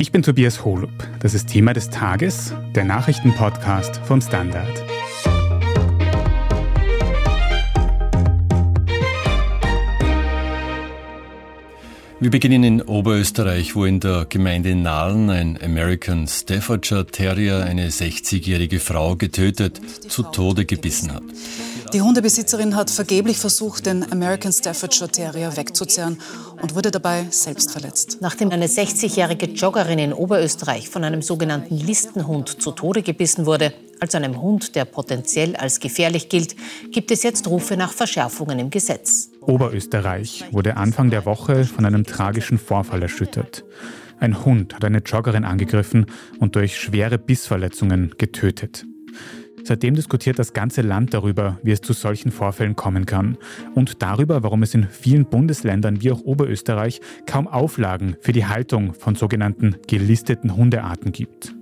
Ich 0.00 0.12
bin 0.12 0.22
Tobias 0.22 0.64
Holub. 0.64 0.92
Das 1.18 1.34
ist 1.34 1.48
Thema 1.48 1.72
des 1.72 1.90
Tages, 1.90 2.54
der 2.72 2.84
Nachrichtenpodcast 2.84 3.96
vom 4.04 4.20
Standard. 4.20 4.84
Wir 12.20 12.30
beginnen 12.30 12.62
in 12.62 12.82
Oberösterreich, 12.82 13.74
wo 13.74 13.84
in 13.84 13.98
der 13.98 14.26
Gemeinde 14.28 14.76
Nahlen 14.76 15.30
ein 15.30 15.58
American 15.60 16.28
Staffordshire 16.28 17.06
Terrier 17.06 17.64
eine 17.64 17.88
60-jährige 17.88 18.78
Frau 18.78 19.16
getötet, 19.16 19.80
zu 20.08 20.22
Tode 20.22 20.64
gebissen 20.64 21.12
hat. 21.12 21.24
Die 21.94 22.02
Hundebesitzerin 22.02 22.76
hat 22.76 22.90
vergeblich 22.90 23.38
versucht, 23.38 23.86
den 23.86 24.12
American 24.12 24.52
Staffordshire 24.52 25.08
Terrier 25.10 25.56
wegzuzerren 25.56 26.18
und 26.60 26.74
wurde 26.74 26.90
dabei 26.90 27.26
selbst 27.30 27.70
verletzt. 27.70 28.18
Nachdem 28.20 28.50
eine 28.50 28.66
60-jährige 28.66 29.46
Joggerin 29.46 29.98
in 29.98 30.12
Oberösterreich 30.12 30.90
von 30.90 31.02
einem 31.02 31.22
sogenannten 31.22 31.78
Listenhund 31.78 32.60
zu 32.60 32.72
Tode 32.72 33.02
gebissen 33.02 33.46
wurde, 33.46 33.72
also 34.00 34.18
einem 34.18 34.42
Hund, 34.42 34.74
der 34.74 34.84
potenziell 34.84 35.56
als 35.56 35.80
gefährlich 35.80 36.28
gilt, 36.28 36.56
gibt 36.92 37.10
es 37.10 37.22
jetzt 37.22 37.48
Rufe 37.48 37.78
nach 37.78 37.92
Verschärfungen 37.92 38.58
im 38.58 38.68
Gesetz. 38.68 39.30
Oberösterreich 39.40 40.44
wurde 40.52 40.76
Anfang 40.76 41.08
der 41.08 41.24
Woche 41.24 41.64
von 41.64 41.86
einem 41.86 42.04
tragischen 42.04 42.58
Vorfall 42.58 43.00
erschüttert. 43.00 43.64
Ein 44.20 44.44
Hund 44.44 44.74
hat 44.74 44.84
eine 44.84 44.98
Joggerin 44.98 45.44
angegriffen 45.44 46.04
und 46.38 46.54
durch 46.54 46.76
schwere 46.76 47.16
Bissverletzungen 47.16 48.14
getötet. 48.18 48.84
Seitdem 49.68 49.94
diskutiert 49.94 50.38
das 50.38 50.54
ganze 50.54 50.80
Land 50.80 51.12
darüber, 51.12 51.58
wie 51.62 51.72
es 51.72 51.82
zu 51.82 51.92
solchen 51.92 52.30
Vorfällen 52.30 52.74
kommen 52.74 53.04
kann 53.04 53.36
und 53.74 54.02
darüber, 54.02 54.42
warum 54.42 54.62
es 54.62 54.72
in 54.72 54.88
vielen 54.88 55.26
Bundesländern 55.26 56.00
wie 56.00 56.10
auch 56.10 56.22
Oberösterreich 56.22 57.02
kaum 57.26 57.46
Auflagen 57.46 58.16
für 58.22 58.32
die 58.32 58.46
Haltung 58.46 58.94
von 58.94 59.14
sogenannten 59.14 59.76
gelisteten 59.86 60.56
Hundearten 60.56 61.12
gibt. 61.12 61.54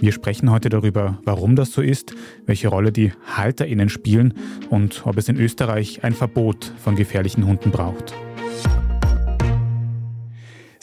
Wir 0.00 0.10
sprechen 0.10 0.50
heute 0.50 0.68
darüber, 0.68 1.20
warum 1.24 1.54
das 1.54 1.70
so 1.70 1.80
ist, 1.80 2.12
welche 2.44 2.66
Rolle 2.66 2.90
die 2.90 3.12
Halterinnen 3.36 3.88
spielen 3.88 4.34
und 4.68 5.06
ob 5.06 5.16
es 5.16 5.28
in 5.28 5.36
Österreich 5.36 6.02
ein 6.02 6.12
Verbot 6.12 6.72
von 6.82 6.96
gefährlichen 6.96 7.46
Hunden 7.46 7.70
braucht. 7.70 8.14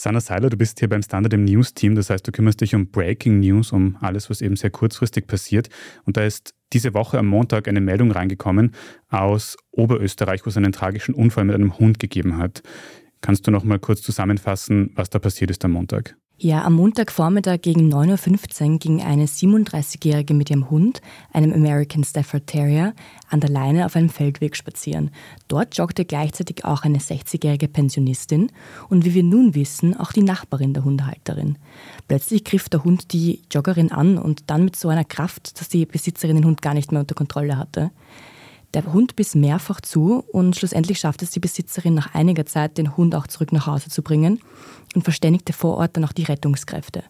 Sanna 0.04 0.20
Seiler, 0.20 0.50
du 0.50 0.58
bist 0.58 0.80
hier 0.80 0.90
beim 0.90 1.02
Standard 1.02 1.32
im 1.32 1.46
News-Team, 1.46 1.96
das 1.96 2.09
heißt, 2.09 2.28
du 2.28 2.34
kümmerst 2.34 2.59
dich 2.59 2.76
um 2.76 2.88
Breaking 2.88 3.40
News, 3.40 3.72
um 3.72 3.96
alles, 4.02 4.30
was 4.30 4.42
eben 4.42 4.58
sehr 4.58 4.70
kurzfristig 4.70 5.28
passiert. 5.28 5.70
Und 6.04 6.18
da 6.18 6.26
ist 6.26 6.54
diese 6.73 6.94
Woche 6.94 7.18
am 7.18 7.28
Montag 7.28 7.70
eine 7.70 7.80
Meldung 7.80 8.12
reingekommen 8.12 8.73
aus 9.08 9.56
Oberösterreich, 9.72 10.45
wo 10.45 10.50
es 10.50 10.58
einen 10.58 10.73
tragischen 10.73 11.16
Unfall 11.16 11.45
mit 11.45 11.56
einem 11.56 11.80
Hund 11.80 12.00
gegeben 12.00 12.38
hat. 12.38 12.64
Kannst 13.22 13.48
du 13.48 13.52
noch 13.52 13.64
mal 13.64 13.80
kurz 13.80 14.02
zusammenfassen, 14.02 14.92
was 14.95 15.10
da 15.10 15.20
passiert 15.20 15.52
ist 15.52 15.64
am 15.64 15.72
Montag? 15.72 16.17
Ja, 16.38 16.66
am 16.66 16.73
Montagvormittag 16.73 17.62
gegen 17.62 17.94
9.15 17.94 18.72
Uhr 18.72 18.80
ging 18.80 19.02
eine 19.03 19.28
37-Jährige 19.28 20.34
mit 20.34 20.50
ihrem 20.50 20.72
Hund, 20.72 21.00
einem 21.31 21.53
American 21.53 22.03
Stafford 22.03 22.48
Terrier, 22.48 22.95
an 23.30 23.39
der 23.39 23.52
Leine 23.52 23.86
auf 23.86 23.95
einem 23.95 24.09
Feldweg 24.09 24.56
spazieren. 24.56 25.11
Dort 25.48 25.78
joggte 25.78 26.06
gleichzeitig 26.06 26.66
auch 26.66 26.84
eine 26.84 26.98
60-jährige 26.98 27.67
Pensionistin 27.67 28.52
und 28.89 29.06
wie 29.06 29.14
wir 29.14 29.23
nun 29.23 29.54
wissen, 29.54 29.95
auch 29.95 30.11
die 30.11 30.23
Nachbarin 30.23 30.73
der 30.73 30.84
Hundehalterin. 30.84 31.59
Plötzlich 32.08 32.44
griff 32.44 32.67
der 32.67 32.84
Hund 32.84 33.14
die 33.14 33.44
Joggerin 33.52 33.92
an 33.92 34.17
und 34.17 34.50
dann 34.50 34.66
mit 34.66 34.76
so 34.76 34.89
einer 34.89 35.06
Kraft, 35.06 35.59
dass 35.59 35.70
die 35.70 35.86
Besitzerin 35.86 36.38
den 36.38 36.45
Hund 36.45 36.64
gar 36.64 36.73
nicht 36.73 36.92
mehr 36.92 37.02
unter 37.02 37.16
Kontrolle 37.16 37.58
hatte. 37.58 37.92
Der 38.74 38.92
Hund 38.92 39.16
biss 39.16 39.36
mehrfach 39.36 39.82
zu 39.82 40.24
und 40.32 40.56
schlussendlich 40.56 41.00
schaffte 41.00 41.26
es 41.26 41.32
die 41.32 41.40
Besitzerin 41.40 41.94
nach 41.94 42.16
einiger 42.16 42.46
Zeit, 42.48 42.78
den 42.80 42.98
Hund 42.98 43.14
auch 43.14 43.28
zurück 43.28 43.52
nach 43.52 43.68
Hause 43.68 43.90
zu 43.90 44.02
bringen 44.02 44.40
und 44.96 45.04
verständigte 45.04 45.54
vor 45.54 45.78
Ort 45.78 45.96
dann 45.96 46.06
auch 46.06 46.12
die 46.12 46.24
Rettungskräfte. 46.24 47.04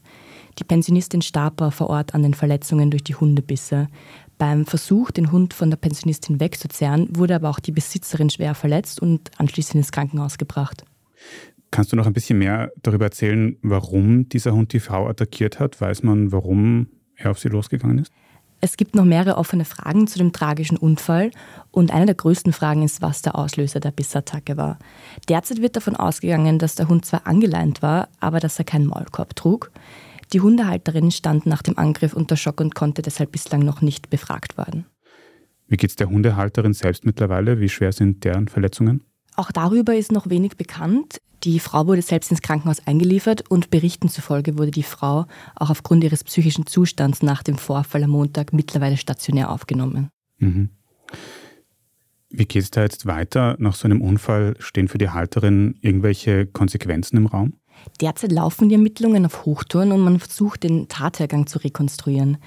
Die 0.60 0.66
Pensionistin 0.66 1.22
starb 1.22 1.74
vor 1.74 1.90
Ort 1.90 2.14
an 2.14 2.22
den 2.22 2.34
Verletzungen 2.34 2.92
durch 2.92 3.04
die 3.04 3.16
Hundebisse. 3.16 3.88
Beim 4.38 4.66
Versuch, 4.66 5.10
den 5.12 5.32
Hund 5.32 5.54
von 5.54 5.70
der 5.70 5.78
Pensionistin 5.78 6.40
wegzuzerren, 6.40 7.08
wurde 7.16 7.36
aber 7.36 7.50
auch 7.50 7.60
die 7.60 7.72
Besitzerin 7.72 8.30
schwer 8.30 8.56
verletzt 8.56 9.02
und 9.02 9.32
anschließend 9.38 9.76
ins 9.76 9.92
Krankenhaus 9.92 10.38
gebracht. 10.38 10.84
Kannst 11.72 11.92
du 11.92 11.96
noch 11.96 12.06
ein 12.06 12.14
bisschen 12.14 12.38
mehr 12.38 12.72
darüber 12.84 13.06
erzählen, 13.06 13.58
warum 13.64 14.30
dieser 14.30 14.54
Hund 14.54 14.74
die 14.74 14.80
Frau 14.80 15.08
attackiert 15.08 15.60
hat? 15.60 15.80
Weiß 15.80 16.04
man, 16.04 16.32
warum 16.32 16.88
er 17.16 17.32
auf 17.32 17.40
sie 17.40 17.50
losgegangen 17.50 18.00
ist? 18.00 18.12
Es 18.64 18.78
gibt 18.78 18.96
noch 18.96 19.04
mehrere 19.04 19.36
offene 19.36 19.66
Fragen 19.66 20.08
zu 20.08 20.18
dem 20.18 20.32
tragischen 20.32 20.78
Unfall 20.78 21.32
und 21.72 21.92
eine 21.92 22.06
der 22.06 22.16
größten 22.16 22.54
Fragen 22.54 22.82
ist, 22.82 23.02
was 23.02 23.22
der 23.22 23.36
Auslöser 23.36 23.82
der 23.82 23.92
Bissattacke 23.92 24.56
war. 24.56 24.80
Derzeit 25.28 25.62
wird 25.62 25.76
davon 25.76 25.98
ausgegangen, 25.98 26.60
dass 26.60 26.76
der 26.76 26.88
Hund 26.88 27.06
zwar 27.06 27.28
angeleint 27.28 27.82
war, 27.82 28.08
aber 28.22 28.40
dass 28.40 28.60
er 28.60 28.64
keinen 28.64 28.86
Maulkorb 28.86 29.36
trug. 29.36 29.70
Die 30.32 30.40
Hundehalterin 30.40 31.12
stand 31.12 31.46
nach 31.46 31.62
dem 31.62 31.78
Angriff 31.78 32.14
unter 32.14 32.38
Schock 32.38 32.62
und 32.62 32.74
konnte 32.74 33.02
deshalb 33.02 33.34
bislang 33.34 33.66
noch 33.66 33.82
nicht 33.82 34.10
befragt 34.10 34.58
werden. 34.58 34.86
Wie 35.68 35.76
geht 35.76 35.90
es 35.90 35.98
der 35.98 36.10
Hundehalterin 36.10 36.72
selbst 36.72 37.04
mittlerweile? 37.04 37.60
Wie 37.60 37.68
schwer 37.68 37.92
sind 37.92 38.24
deren 38.24 38.48
Verletzungen? 38.48 39.04
Auch 39.36 39.52
darüber 39.52 39.94
ist 39.94 40.14
noch 40.14 40.30
wenig 40.30 40.56
bekannt. 40.56 41.20
Die 41.44 41.60
Frau 41.60 41.88
wurde 41.88 42.02
selbst 42.02 42.32
ins 42.32 42.42
Krankenhaus 42.42 42.88
eingeliefert 42.88 43.50
und 43.50 43.70
Berichten 43.70 44.08
zufolge 44.08 44.58
wurde 44.58 44.72
die 44.72 44.84
Frau 44.84 45.26
auch 45.56 45.70
aufgrund 45.70 46.04
ihres 46.04 46.24
psychischen 46.24 46.66
Zustands 46.66 47.22
nach 47.22 47.44
dem 47.44 47.58
Vorfall 47.58 48.04
am 48.04 48.12
Montag 48.12 48.54
mittlerweile 48.54 48.96
stationär 48.96 49.50
aufgenommen. 49.50 50.10
Mhm. 50.38 50.70
Wie 52.30 52.46
geht 52.46 52.64
es 52.64 52.72
da 52.72 52.82
jetzt 52.82 53.06
weiter? 53.06 53.56
Nach 53.60 53.76
so 53.76 53.86
einem 53.86 54.02
Unfall 54.02 54.56
stehen 54.60 54.88
für 54.88 54.98
die 54.98 55.10
Halterin 55.10 55.76
irgendwelche 55.82 56.48
Konsequenzen 56.48 57.18
im 57.18 57.28
Raum? 57.28 57.54
Derzeit 58.02 58.32
laufen 58.32 58.70
die 58.70 58.76
Ermittlungen 58.76 59.26
auf 59.26 59.46
Hochtouren 59.46 59.92
und 59.92 60.02
man 60.02 60.20
versucht, 60.20 60.64
den 60.64 60.88
Tathergang 60.88 61.48
zu 61.48 61.60
rekonstruieren. 61.60 62.38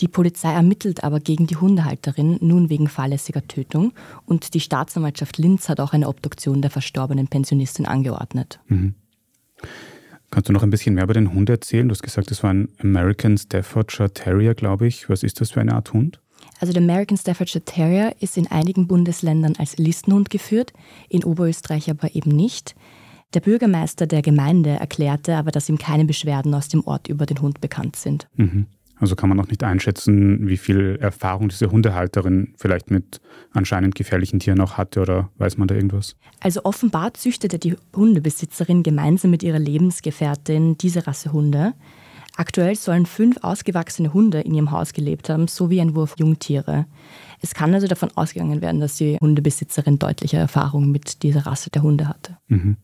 Die 0.00 0.08
Polizei 0.08 0.52
ermittelt 0.52 1.04
aber 1.04 1.20
gegen 1.20 1.46
die 1.46 1.56
Hundehalterin 1.56 2.38
nun 2.40 2.68
wegen 2.70 2.88
fahrlässiger 2.88 3.46
Tötung 3.46 3.92
und 4.26 4.54
die 4.54 4.60
Staatsanwaltschaft 4.60 5.38
Linz 5.38 5.68
hat 5.68 5.80
auch 5.80 5.92
eine 5.92 6.08
Obduktion 6.08 6.62
der 6.62 6.70
verstorbenen 6.70 7.28
Pensionistin 7.28 7.86
angeordnet. 7.86 8.60
Mhm. 8.66 8.94
Kannst 10.30 10.48
du 10.48 10.52
noch 10.52 10.62
ein 10.62 10.70
bisschen 10.70 10.94
mehr 10.94 11.04
über 11.04 11.14
den 11.14 11.32
Hund 11.32 11.48
erzählen? 11.48 11.88
Du 11.88 11.94
hast 11.94 12.02
gesagt, 12.02 12.30
das 12.30 12.42
war 12.42 12.52
ein 12.52 12.68
American 12.78 13.38
Staffordshire 13.38 14.12
Terrier, 14.12 14.54
glaube 14.54 14.86
ich. 14.86 15.08
Was 15.08 15.22
ist 15.22 15.40
das 15.40 15.52
für 15.52 15.60
eine 15.60 15.74
Art 15.74 15.92
Hund? 15.94 16.20
Also 16.60 16.72
der 16.72 16.82
American 16.82 17.16
Staffordshire 17.16 17.64
Terrier 17.64 18.14
ist 18.20 18.36
in 18.36 18.46
einigen 18.48 18.86
Bundesländern 18.86 19.54
als 19.58 19.78
Listenhund 19.78 20.28
geführt, 20.28 20.72
in 21.08 21.24
Oberösterreich 21.24 21.90
aber 21.90 22.14
eben 22.14 22.30
nicht. 22.30 22.74
Der 23.34 23.40
Bürgermeister 23.40 24.06
der 24.06 24.22
Gemeinde 24.22 24.70
erklärte 24.70 25.36
aber, 25.36 25.50
dass 25.50 25.68
ihm 25.68 25.78
keine 25.78 26.06
Beschwerden 26.06 26.54
aus 26.54 26.68
dem 26.68 26.86
Ort 26.86 27.08
über 27.08 27.26
den 27.26 27.40
Hund 27.40 27.60
bekannt 27.60 27.96
sind. 27.96 28.26
Mhm. 28.36 28.66
Also 29.00 29.14
kann 29.14 29.28
man 29.28 29.38
noch 29.38 29.48
nicht 29.48 29.62
einschätzen, 29.62 30.48
wie 30.48 30.56
viel 30.56 30.98
Erfahrung 31.00 31.48
diese 31.48 31.70
Hundehalterin 31.70 32.54
vielleicht 32.56 32.90
mit 32.90 33.20
anscheinend 33.52 33.94
gefährlichen 33.94 34.40
Tieren 34.40 34.60
auch 34.60 34.76
hatte 34.76 35.00
oder 35.00 35.30
weiß 35.36 35.56
man 35.56 35.68
da 35.68 35.74
irgendwas? 35.74 36.16
Also 36.40 36.64
offenbar 36.64 37.14
züchtete 37.14 37.58
die 37.58 37.76
Hundebesitzerin 37.94 38.82
gemeinsam 38.82 39.30
mit 39.30 39.42
ihrer 39.42 39.60
Lebensgefährtin 39.60 40.78
diese 40.78 41.06
Rasse 41.06 41.32
Hunde. 41.32 41.74
Aktuell 42.36 42.76
sollen 42.76 43.06
fünf 43.06 43.36
ausgewachsene 43.42 44.12
Hunde 44.14 44.40
in 44.40 44.54
ihrem 44.54 44.70
Haus 44.70 44.92
gelebt 44.92 45.28
haben, 45.28 45.48
sowie 45.48 45.80
ein 45.80 45.94
Wurf 45.94 46.14
Jungtiere. 46.18 46.86
Es 47.40 47.54
kann 47.54 47.74
also 47.74 47.86
davon 47.86 48.10
ausgegangen 48.14 48.62
werden, 48.62 48.80
dass 48.80 48.96
die 48.96 49.16
Hundebesitzerin 49.20 49.98
deutliche 49.98 50.36
Erfahrung 50.36 50.90
mit 50.90 51.22
dieser 51.22 51.46
Rasse 51.46 51.70
der 51.70 51.82
Hunde 51.82 52.08
hatte. 52.08 52.36
Mhm. 52.48 52.76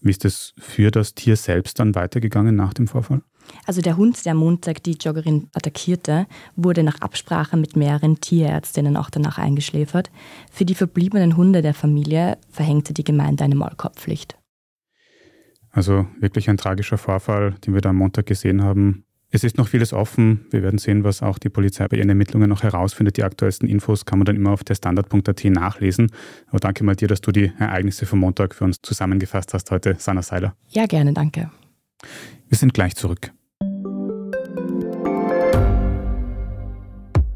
Wie 0.00 0.10
ist 0.10 0.24
es 0.24 0.52
für 0.58 0.90
das 0.90 1.14
Tier 1.14 1.36
selbst 1.36 1.78
dann 1.78 1.94
weitergegangen 1.94 2.56
nach 2.56 2.74
dem 2.74 2.88
Vorfall? 2.88 3.22
Also 3.66 3.80
der 3.80 3.96
Hund, 3.96 4.24
der 4.24 4.32
am 4.32 4.38
Montag 4.38 4.82
die 4.82 4.92
Joggerin 4.92 5.48
attackierte, 5.54 6.26
wurde 6.56 6.82
nach 6.82 7.00
Absprache 7.00 7.56
mit 7.56 7.76
mehreren 7.76 8.20
Tierärztinnen 8.20 8.96
auch 8.96 9.10
danach 9.10 9.38
eingeschläfert. 9.38 10.10
Für 10.50 10.64
die 10.64 10.74
verbliebenen 10.74 11.36
Hunde 11.36 11.62
der 11.62 11.74
Familie 11.74 12.38
verhängte 12.50 12.94
die 12.94 13.04
Gemeinde 13.04 13.44
eine 13.44 13.54
Maulkorbpflicht. 13.54 14.36
Also 15.70 16.06
wirklich 16.20 16.50
ein 16.50 16.58
tragischer 16.58 16.98
Vorfall, 16.98 17.54
den 17.64 17.74
wir 17.74 17.80
da 17.80 17.90
am 17.90 17.96
Montag 17.96 18.26
gesehen 18.26 18.62
haben. 18.62 19.04
Es 19.34 19.44
ist 19.44 19.56
noch 19.56 19.66
vieles 19.66 19.94
offen. 19.94 20.44
Wir 20.50 20.62
werden 20.62 20.78
sehen, 20.78 21.04
was 21.04 21.22
auch 21.22 21.38
die 21.38 21.48
Polizei 21.48 21.88
bei 21.88 21.96
ihren 21.96 22.10
Ermittlungen 22.10 22.50
noch 22.50 22.62
herausfindet. 22.62 23.16
Die 23.16 23.24
aktuellsten 23.24 23.66
Infos 23.66 24.04
kann 24.04 24.18
man 24.18 24.26
dann 24.26 24.36
immer 24.36 24.50
auf 24.50 24.62
der 24.62 24.74
Standard.at 24.74 25.44
nachlesen. 25.46 26.12
Aber 26.48 26.58
danke 26.58 26.84
mal 26.84 26.94
dir, 26.94 27.08
dass 27.08 27.22
du 27.22 27.32
die 27.32 27.50
Ereignisse 27.58 28.04
vom 28.04 28.18
Montag 28.18 28.54
für 28.54 28.64
uns 28.64 28.76
zusammengefasst 28.82 29.54
hast 29.54 29.70
heute, 29.70 29.96
Sanna 29.98 30.20
Seiler. 30.20 30.54
Ja, 30.68 30.84
gerne, 30.84 31.14
danke. 31.14 31.50
Wir 32.46 32.58
sind 32.58 32.74
gleich 32.74 32.94
zurück. 32.94 33.32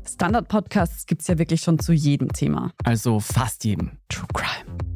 Standard-Podcasts 0.07 1.07
gibt 1.07 1.23
es 1.23 1.29
ja 1.29 1.39
wirklich 1.39 1.63
schon 1.63 1.79
zu 1.79 1.95
jedem 1.95 2.31
Thema. 2.31 2.73
Also 2.85 3.21
fast 3.21 3.65
jedem. 3.65 3.93
True 4.11 4.29
Crime. 4.35 4.96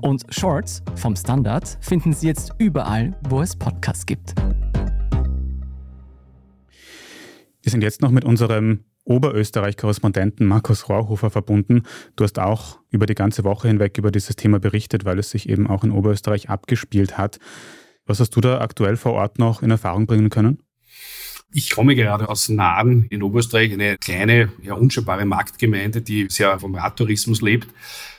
Und 0.00 0.24
Shorts 0.30 0.82
vom 0.94 1.16
Standard 1.16 1.78
finden 1.80 2.12
Sie 2.12 2.28
jetzt 2.28 2.52
überall, 2.58 3.16
wo 3.28 3.42
es 3.42 3.56
Podcasts 3.56 4.06
gibt. 4.06 4.34
Wir 7.62 7.72
sind 7.72 7.82
jetzt 7.82 8.00
noch 8.00 8.10
mit 8.10 8.24
unserem 8.24 8.84
Oberösterreich-Korrespondenten 9.04 10.46
Markus 10.46 10.88
Rohrhofer 10.88 11.30
verbunden. 11.30 11.82
Du 12.14 12.24
hast 12.24 12.38
auch 12.38 12.78
über 12.90 13.06
die 13.06 13.14
ganze 13.14 13.42
Woche 13.42 13.68
hinweg 13.68 13.98
über 13.98 14.10
dieses 14.10 14.36
Thema 14.36 14.60
berichtet, 14.60 15.04
weil 15.04 15.18
es 15.18 15.30
sich 15.30 15.48
eben 15.48 15.66
auch 15.66 15.82
in 15.82 15.90
Oberösterreich 15.90 16.48
abgespielt 16.48 17.18
hat. 17.18 17.38
Was 18.06 18.20
hast 18.20 18.30
du 18.36 18.40
da 18.40 18.60
aktuell 18.60 18.96
vor 18.96 19.14
Ort 19.14 19.38
noch 19.38 19.62
in 19.62 19.70
Erfahrung 19.70 20.06
bringen 20.06 20.30
können? 20.30 20.62
Ich 21.52 21.70
komme 21.70 21.94
gerade 21.94 22.28
aus 22.28 22.50
Naden 22.50 23.06
in 23.06 23.22
Oberösterreich, 23.22 23.72
eine 23.72 23.96
kleine, 23.96 24.52
ja, 24.62 24.74
unscheinbare 24.74 25.24
Marktgemeinde, 25.24 26.02
die 26.02 26.26
sehr 26.28 26.58
vom 26.60 26.74
Radtourismus 26.74 27.40
lebt. 27.40 27.68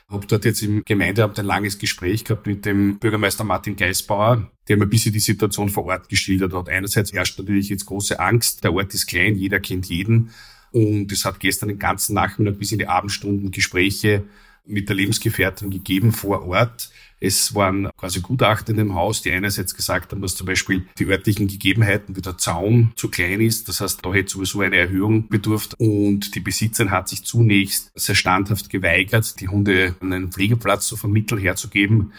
Habe 0.09 0.25
dort 0.25 0.43
jetzt 0.45 0.63
im 0.63 0.83
Gemeindeamt 0.83 1.37
ein 1.37 1.45
langes 1.45 1.77
Gespräch 1.77 2.23
gehabt 2.23 2.47
mit 2.47 2.65
dem 2.65 2.97
Bürgermeister 2.97 3.43
Martin 3.43 3.75
Geisbauer, 3.75 4.49
der 4.67 4.77
mir 4.77 4.85
ein 4.85 4.89
bisschen 4.89 5.13
die 5.13 5.19
Situation 5.19 5.69
vor 5.69 5.85
Ort 5.85 6.09
geschildert 6.09 6.53
hat. 6.53 6.67
Einerseits 6.67 7.13
herrscht 7.13 7.37
natürlich 7.37 7.69
jetzt 7.69 7.85
große 7.85 8.19
Angst. 8.19 8.63
Der 8.63 8.73
Ort 8.73 8.93
ist 8.95 9.05
klein, 9.05 9.35
jeder 9.35 9.59
kennt 9.59 9.85
jeden. 9.85 10.31
Und 10.71 11.11
es 11.11 11.25
hat 11.25 11.39
gestern 11.39 11.69
den 11.69 11.77
ganzen 11.77 12.15
Nachmittag 12.15 12.57
bis 12.57 12.71
in 12.71 12.79
die 12.79 12.87
Abendstunden 12.87 13.51
Gespräche 13.51 14.23
mit 14.69 14.87
der 14.87 14.95
Lebensgefährtin 14.95 15.69
gegeben 15.69 16.11
vor 16.11 16.47
Ort. 16.47 16.89
Es 17.19 17.53
waren 17.53 17.89
quasi 17.97 18.21
Gutachter 18.21 18.71
in 18.71 18.77
dem 18.77 18.95
Haus, 18.95 19.21
die 19.21 19.31
einerseits 19.31 19.75
gesagt 19.75 20.11
haben, 20.11 20.21
dass 20.21 20.35
zum 20.35 20.47
Beispiel 20.47 20.87
die 20.97 21.05
örtlichen 21.05 21.47
Gegebenheiten, 21.47 22.15
wie 22.15 22.21
der 22.21 22.37
Zaun 22.37 22.93
zu 22.95 23.09
klein 23.09 23.41
ist. 23.41 23.67
Das 23.67 23.81
heißt, 23.81 24.05
da 24.05 24.13
hätte 24.13 24.31
sowieso 24.31 24.61
eine 24.61 24.77
Erhöhung 24.77 25.27
bedurft. 25.27 25.75
Und 25.79 26.33
die 26.35 26.39
Besitzerin 26.39 26.91
hat 26.91 27.09
sich 27.09 27.25
zunächst 27.25 27.91
sehr 27.95 28.15
standhaft 28.15 28.69
geweigert, 28.69 29.39
die 29.41 29.49
Hunde 29.49 29.95
einen 29.99 30.31
Pflegeplatz 30.31 30.87
zu 30.87 30.95
vermitteln 30.95 31.41
herzugeben. 31.41 32.13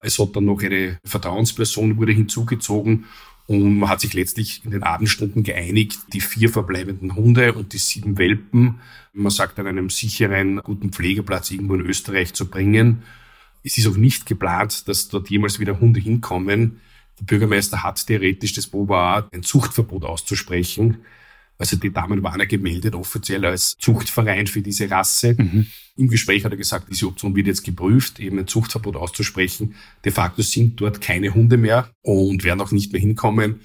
Es 0.00 0.18
hat 0.18 0.36
dann 0.36 0.44
noch 0.44 0.62
eine 0.62 0.98
Vertrauensperson 1.04 1.96
wurde 1.96 2.12
hinzugezogen 2.12 3.06
und 3.46 3.78
man 3.78 3.90
hat 3.90 4.00
sich 4.00 4.14
letztlich 4.14 4.64
in 4.64 4.70
den 4.70 4.82
Abendstunden 4.82 5.42
geeinigt, 5.42 5.98
die 6.12 6.20
vier 6.20 6.48
verbleibenden 6.48 7.14
Hunde 7.14 7.52
und 7.52 7.74
die 7.74 7.78
sieben 7.78 8.16
Welpen, 8.16 8.80
man 9.12 9.30
sagt, 9.30 9.58
an 9.58 9.66
einem 9.66 9.90
sicheren, 9.90 10.60
guten 10.62 10.90
Pflegeplatz 10.90 11.50
irgendwo 11.50 11.74
in 11.74 11.82
Österreich 11.82 12.32
zu 12.32 12.48
bringen. 12.48 13.02
Es 13.62 13.76
ist 13.76 13.86
auch 13.86 13.96
nicht 13.96 14.26
geplant, 14.26 14.88
dass 14.88 15.08
dort 15.08 15.28
jemals 15.28 15.60
wieder 15.60 15.78
Hunde 15.78 16.00
hinkommen. 16.00 16.80
Der 17.20 17.24
Bürgermeister 17.24 17.82
hat 17.82 18.06
theoretisch 18.06 18.54
das 18.54 18.66
Boba 18.66 19.28
ein 19.32 19.42
Zuchtverbot 19.42 20.04
auszusprechen. 20.04 20.98
Also 21.58 21.76
die 21.76 21.92
Damen 21.92 22.22
waren 22.22 22.40
ja 22.40 22.46
gemeldet 22.46 22.94
offiziell 22.94 23.44
als 23.44 23.76
Zuchtverein 23.78 24.46
für 24.46 24.60
diese 24.60 24.90
Rasse. 24.90 25.36
Mhm. 25.38 25.66
Im 25.96 26.08
Gespräch 26.08 26.44
hat 26.44 26.52
er 26.52 26.58
gesagt, 26.58 26.88
diese 26.90 27.06
Option 27.06 27.36
wird 27.36 27.46
jetzt 27.46 27.62
geprüft, 27.62 28.18
eben 28.18 28.38
ein 28.38 28.48
Zuchtverbot 28.48 28.96
auszusprechen. 28.96 29.74
De 30.04 30.10
facto 30.10 30.42
sind 30.42 30.80
dort 30.80 31.00
keine 31.00 31.32
Hunde 31.32 31.56
mehr 31.56 31.90
und 32.02 32.42
werden 32.42 32.60
auch 32.60 32.72
nicht 32.72 32.92
mehr 32.92 33.00
hinkommen. 33.00 33.60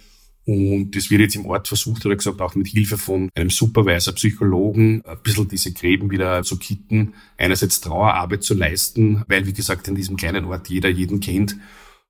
Und 0.45 0.95
das 0.95 1.11
wird 1.11 1.21
jetzt 1.21 1.35
im 1.35 1.45
Ort 1.45 1.67
versucht, 1.67 2.03
hat 2.05 2.11
er 2.11 2.15
gesagt, 2.15 2.41
auch 2.41 2.55
mit 2.55 2.67
Hilfe 2.67 2.97
von 2.97 3.29
einem 3.35 3.51
Supervisor, 3.51 4.15
Psychologen, 4.15 5.03
ein 5.05 5.17
bisschen 5.21 5.47
diese 5.47 5.73
Gräben 5.73 6.09
wieder 6.09 6.41
zu 6.43 6.57
kitten, 6.57 7.13
einerseits 7.37 7.81
Trauerarbeit 7.81 8.43
zu 8.43 8.55
leisten, 8.55 9.23
weil, 9.27 9.45
wie 9.45 9.53
gesagt, 9.53 9.87
in 9.87 9.95
diesem 9.95 10.17
kleinen 10.17 10.45
Ort 10.45 10.69
jeder 10.69 10.89
jeden 10.89 11.19
kennt. 11.19 11.55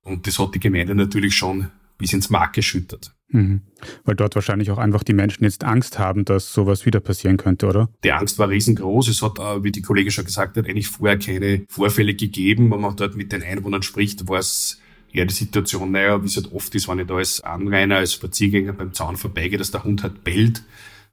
Und 0.02 0.26
das 0.26 0.38
hat 0.38 0.54
die 0.54 0.60
Gemeinde 0.60 0.94
natürlich 0.94 1.34
schon 1.34 1.68
bis 2.00 2.12
ins 2.12 2.30
Mark 2.30 2.54
geschüttet. 2.54 3.12
Mhm. 3.28 3.62
Weil 4.04 4.16
dort 4.16 4.34
wahrscheinlich 4.34 4.70
auch 4.70 4.78
einfach 4.78 5.04
die 5.04 5.12
Menschen 5.12 5.44
jetzt 5.44 5.62
Angst 5.62 5.98
haben, 5.98 6.24
dass 6.24 6.52
sowas 6.52 6.84
wieder 6.84 7.00
passieren 7.00 7.36
könnte, 7.36 7.66
oder? 7.66 7.88
Die 8.02 8.12
Angst 8.12 8.38
war 8.38 8.48
riesengroß. 8.48 9.08
Es 9.08 9.22
hat, 9.22 9.38
äh, 9.38 9.62
wie 9.62 9.70
die 9.70 9.82
Kollegin 9.82 10.10
schon 10.10 10.24
gesagt 10.24 10.56
hat, 10.56 10.66
eigentlich 10.66 10.88
vorher 10.88 11.18
keine 11.18 11.64
Vorfälle 11.68 12.14
gegeben. 12.14 12.70
Wenn 12.70 12.80
man 12.80 12.96
dort 12.96 13.16
mit 13.16 13.30
den 13.30 13.42
Einwohnern 13.42 13.82
spricht, 13.82 14.28
war 14.28 14.40
es 14.40 14.80
eher 15.12 15.26
die 15.26 15.34
Situation, 15.34 15.92
naja, 15.92 16.22
wie 16.22 16.26
es 16.26 16.36
halt 16.36 16.52
oft 16.52 16.74
ist, 16.74 16.88
wenn 16.88 16.98
ich 16.98 17.06
da 17.06 17.16
als 17.16 17.40
Anrainer, 17.40 17.96
als 17.96 18.14
Spaziergänger 18.14 18.72
beim 18.72 18.92
Zaun 18.92 19.16
vorbeigehe, 19.16 19.58
dass 19.58 19.70
der 19.70 19.84
Hund 19.84 20.02
halt 20.02 20.24
bellt. 20.24 20.62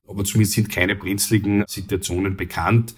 Aber 0.08 0.24
zumindest 0.24 0.54
sind 0.54 0.72
keine 0.72 0.96
brenzligen 0.96 1.66
Situationen 1.68 2.38
bekannt. 2.38 2.96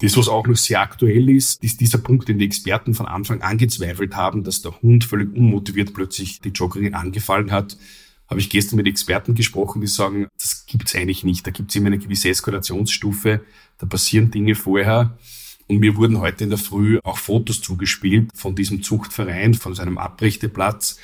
Das, 0.00 0.16
was 0.16 0.28
auch 0.28 0.46
noch 0.46 0.56
sehr 0.56 0.80
aktuell 0.80 1.30
ist, 1.30 1.62
ist 1.62 1.80
dieser 1.80 1.98
Punkt, 1.98 2.28
den 2.28 2.38
die 2.38 2.44
Experten 2.44 2.94
von 2.94 3.06
Anfang 3.06 3.40
angezweifelt 3.40 4.14
haben, 4.14 4.44
dass 4.44 4.60
der 4.60 4.80
Hund 4.82 5.04
völlig 5.04 5.34
unmotiviert 5.34 5.94
plötzlich 5.94 6.40
die 6.40 6.50
Joggerin 6.50 6.94
angefallen 6.94 7.50
hat. 7.50 7.78
Habe 8.28 8.40
ich 8.40 8.50
gestern 8.50 8.76
mit 8.76 8.86
Experten 8.86 9.34
gesprochen, 9.34 9.80
die 9.80 9.86
sagen, 9.86 10.26
das 10.38 10.66
gibt's 10.66 10.94
eigentlich 10.94 11.24
nicht. 11.24 11.46
Da 11.46 11.50
gibt's 11.50 11.74
immer 11.76 11.86
eine 11.86 11.98
gewisse 11.98 12.28
Eskalationsstufe. 12.28 13.40
Da 13.78 13.86
passieren 13.86 14.30
Dinge 14.30 14.54
vorher. 14.54 15.16
Und 15.68 15.78
mir 15.78 15.96
wurden 15.96 16.20
heute 16.20 16.44
in 16.44 16.50
der 16.50 16.58
Früh 16.58 16.98
auch 17.02 17.18
Fotos 17.18 17.62
zugespielt 17.62 18.30
von 18.34 18.54
diesem 18.54 18.82
Zuchtverein, 18.82 19.54
von 19.54 19.74
seinem 19.74 19.98
Abrechteplatz, 19.98 20.98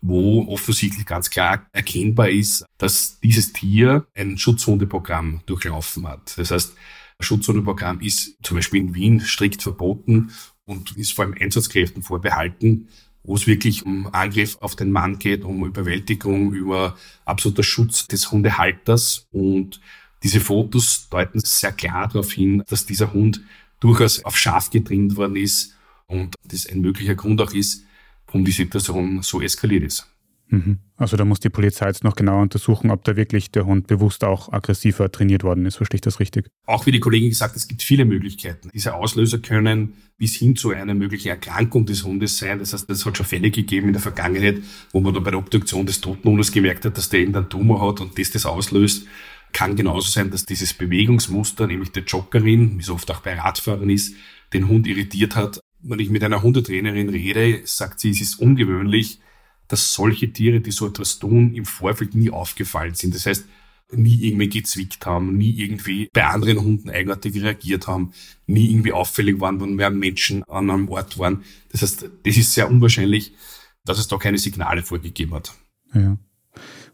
wo 0.00 0.46
offensichtlich 0.48 1.06
ganz 1.06 1.30
klar 1.30 1.66
erkennbar 1.72 2.28
ist, 2.28 2.64
dass 2.76 3.20
dieses 3.20 3.52
Tier 3.52 4.06
ein 4.14 4.36
Schutzhundeprogramm 4.36 5.40
durchlaufen 5.46 6.08
hat. 6.08 6.34
Das 6.36 6.50
heißt, 6.50 6.74
Schutzhundeprogramm 7.22 8.00
ist 8.00 8.36
zum 8.42 8.56
Beispiel 8.56 8.80
in 8.80 8.94
Wien 8.94 9.20
strikt 9.20 9.62
verboten 9.62 10.32
und 10.64 10.96
ist 10.96 11.12
vor 11.12 11.24
allem 11.24 11.34
Einsatzkräften 11.38 12.02
vorbehalten, 12.02 12.88
wo 13.24 13.36
es 13.36 13.46
wirklich 13.46 13.84
um 13.84 14.12
Angriff 14.12 14.58
auf 14.60 14.76
den 14.76 14.90
Mann 14.90 15.18
geht, 15.18 15.44
um 15.44 15.64
Überwältigung, 15.64 16.52
über 16.52 16.96
absoluter 17.24 17.62
Schutz 17.62 18.06
des 18.06 18.30
Hundehalters. 18.30 19.28
Und 19.30 19.80
diese 20.22 20.40
Fotos 20.40 21.08
deuten 21.08 21.40
sehr 21.40 21.72
klar 21.72 22.08
darauf 22.08 22.32
hin, 22.32 22.62
dass 22.68 22.86
dieser 22.86 23.12
Hund 23.12 23.40
durchaus 23.80 24.24
auf 24.24 24.36
Schaf 24.36 24.70
getrimmt 24.70 25.16
worden 25.16 25.36
ist 25.36 25.74
und 26.06 26.34
das 26.44 26.66
ein 26.66 26.80
möglicher 26.80 27.14
Grund 27.14 27.40
auch 27.40 27.52
ist, 27.52 27.84
warum 28.26 28.44
die 28.44 28.52
Situation 28.52 29.22
so 29.22 29.40
eskaliert 29.40 29.84
ist. 29.84 30.11
Mhm. 30.52 30.80
Also 30.96 31.16
da 31.16 31.24
muss 31.24 31.40
die 31.40 31.48
Polizei 31.48 31.86
jetzt 31.86 32.04
noch 32.04 32.14
genauer 32.14 32.42
untersuchen, 32.42 32.90
ob 32.90 33.04
da 33.04 33.16
wirklich 33.16 33.50
der 33.50 33.64
Hund 33.64 33.86
bewusst 33.86 34.22
auch 34.22 34.52
aggressiver 34.52 35.10
trainiert 35.10 35.44
worden 35.44 35.64
ist. 35.64 35.76
Verstehe 35.76 35.96
ich 35.96 36.02
das 36.02 36.20
richtig? 36.20 36.50
Auch 36.66 36.84
wie 36.84 36.92
die 36.92 37.00
Kollegin 37.00 37.30
gesagt, 37.30 37.56
es 37.56 37.66
gibt 37.66 37.82
viele 37.82 38.04
Möglichkeiten. 38.04 38.70
Diese 38.72 38.94
Auslöser 38.94 39.38
können 39.38 39.94
bis 40.18 40.36
hin 40.36 40.54
zu 40.54 40.70
einer 40.70 40.92
möglichen 40.92 41.28
Erkrankung 41.28 41.86
des 41.86 42.04
Hundes 42.04 42.36
sein. 42.36 42.58
Das 42.58 42.74
heißt, 42.74 42.88
es 42.90 43.06
hat 43.06 43.16
schon 43.16 43.24
Fälle 43.24 43.50
gegeben 43.50 43.88
in 43.88 43.92
der 43.94 44.02
Vergangenheit, 44.02 44.58
wo 44.92 45.00
man 45.00 45.14
dann 45.14 45.24
bei 45.24 45.30
der 45.30 45.38
Obduktion 45.38 45.86
des 45.86 46.02
toten 46.02 46.28
Hundes 46.28 46.52
gemerkt 46.52 46.84
hat, 46.84 46.98
dass 46.98 47.08
der 47.08 47.20
irgendeinen 47.20 47.48
Tumor 47.48 47.88
hat 47.88 48.02
und 48.02 48.18
das 48.18 48.30
das 48.30 48.44
auslöst. 48.44 49.06
Kann 49.52 49.74
genauso 49.74 50.10
sein, 50.10 50.30
dass 50.30 50.44
dieses 50.44 50.74
Bewegungsmuster, 50.74 51.66
nämlich 51.66 51.92
der 51.92 52.04
Joggerin, 52.04 52.78
wie 52.78 52.82
so 52.82 52.94
oft 52.94 53.10
auch 53.10 53.20
bei 53.20 53.38
Radfahrern 53.38 53.88
ist, 53.88 54.14
den 54.52 54.68
Hund 54.68 54.86
irritiert 54.86 55.34
hat. 55.34 55.60
Wenn 55.80 55.98
ich 55.98 56.10
mit 56.10 56.22
einer 56.22 56.42
Hundetrainerin 56.42 57.08
rede, 57.08 57.62
sagt 57.64 58.00
sie, 58.00 58.10
es 58.10 58.20
ist 58.20 58.38
ungewöhnlich, 58.38 59.18
dass 59.68 59.94
solche 59.94 60.32
Tiere, 60.32 60.60
die 60.60 60.70
so 60.70 60.86
etwas 60.86 61.18
tun, 61.18 61.54
im 61.54 61.64
Vorfeld 61.64 62.14
nie 62.14 62.30
aufgefallen 62.30 62.94
sind. 62.94 63.14
Das 63.14 63.26
heißt, 63.26 63.44
nie 63.94 64.24
irgendwie 64.24 64.48
gezwickt 64.48 65.04
haben, 65.06 65.36
nie 65.36 65.52
irgendwie 65.58 66.08
bei 66.12 66.24
anderen 66.24 66.60
Hunden 66.60 66.90
eigenartig 66.90 67.40
reagiert 67.42 67.86
haben, 67.86 68.12
nie 68.46 68.70
irgendwie 68.70 68.92
auffällig 68.92 69.40
waren, 69.40 69.60
wenn 69.60 69.74
mehr 69.74 69.90
Menschen 69.90 70.44
an 70.44 70.70
einem 70.70 70.88
Ort 70.88 71.18
waren. 71.18 71.44
Das 71.70 71.82
heißt, 71.82 72.08
das 72.24 72.36
ist 72.36 72.54
sehr 72.54 72.70
unwahrscheinlich, 72.70 73.32
dass 73.84 73.98
es 73.98 74.08
da 74.08 74.16
keine 74.16 74.38
Signale 74.38 74.82
vorgegeben 74.82 75.34
hat. 75.34 75.54
Ja. 75.94 76.16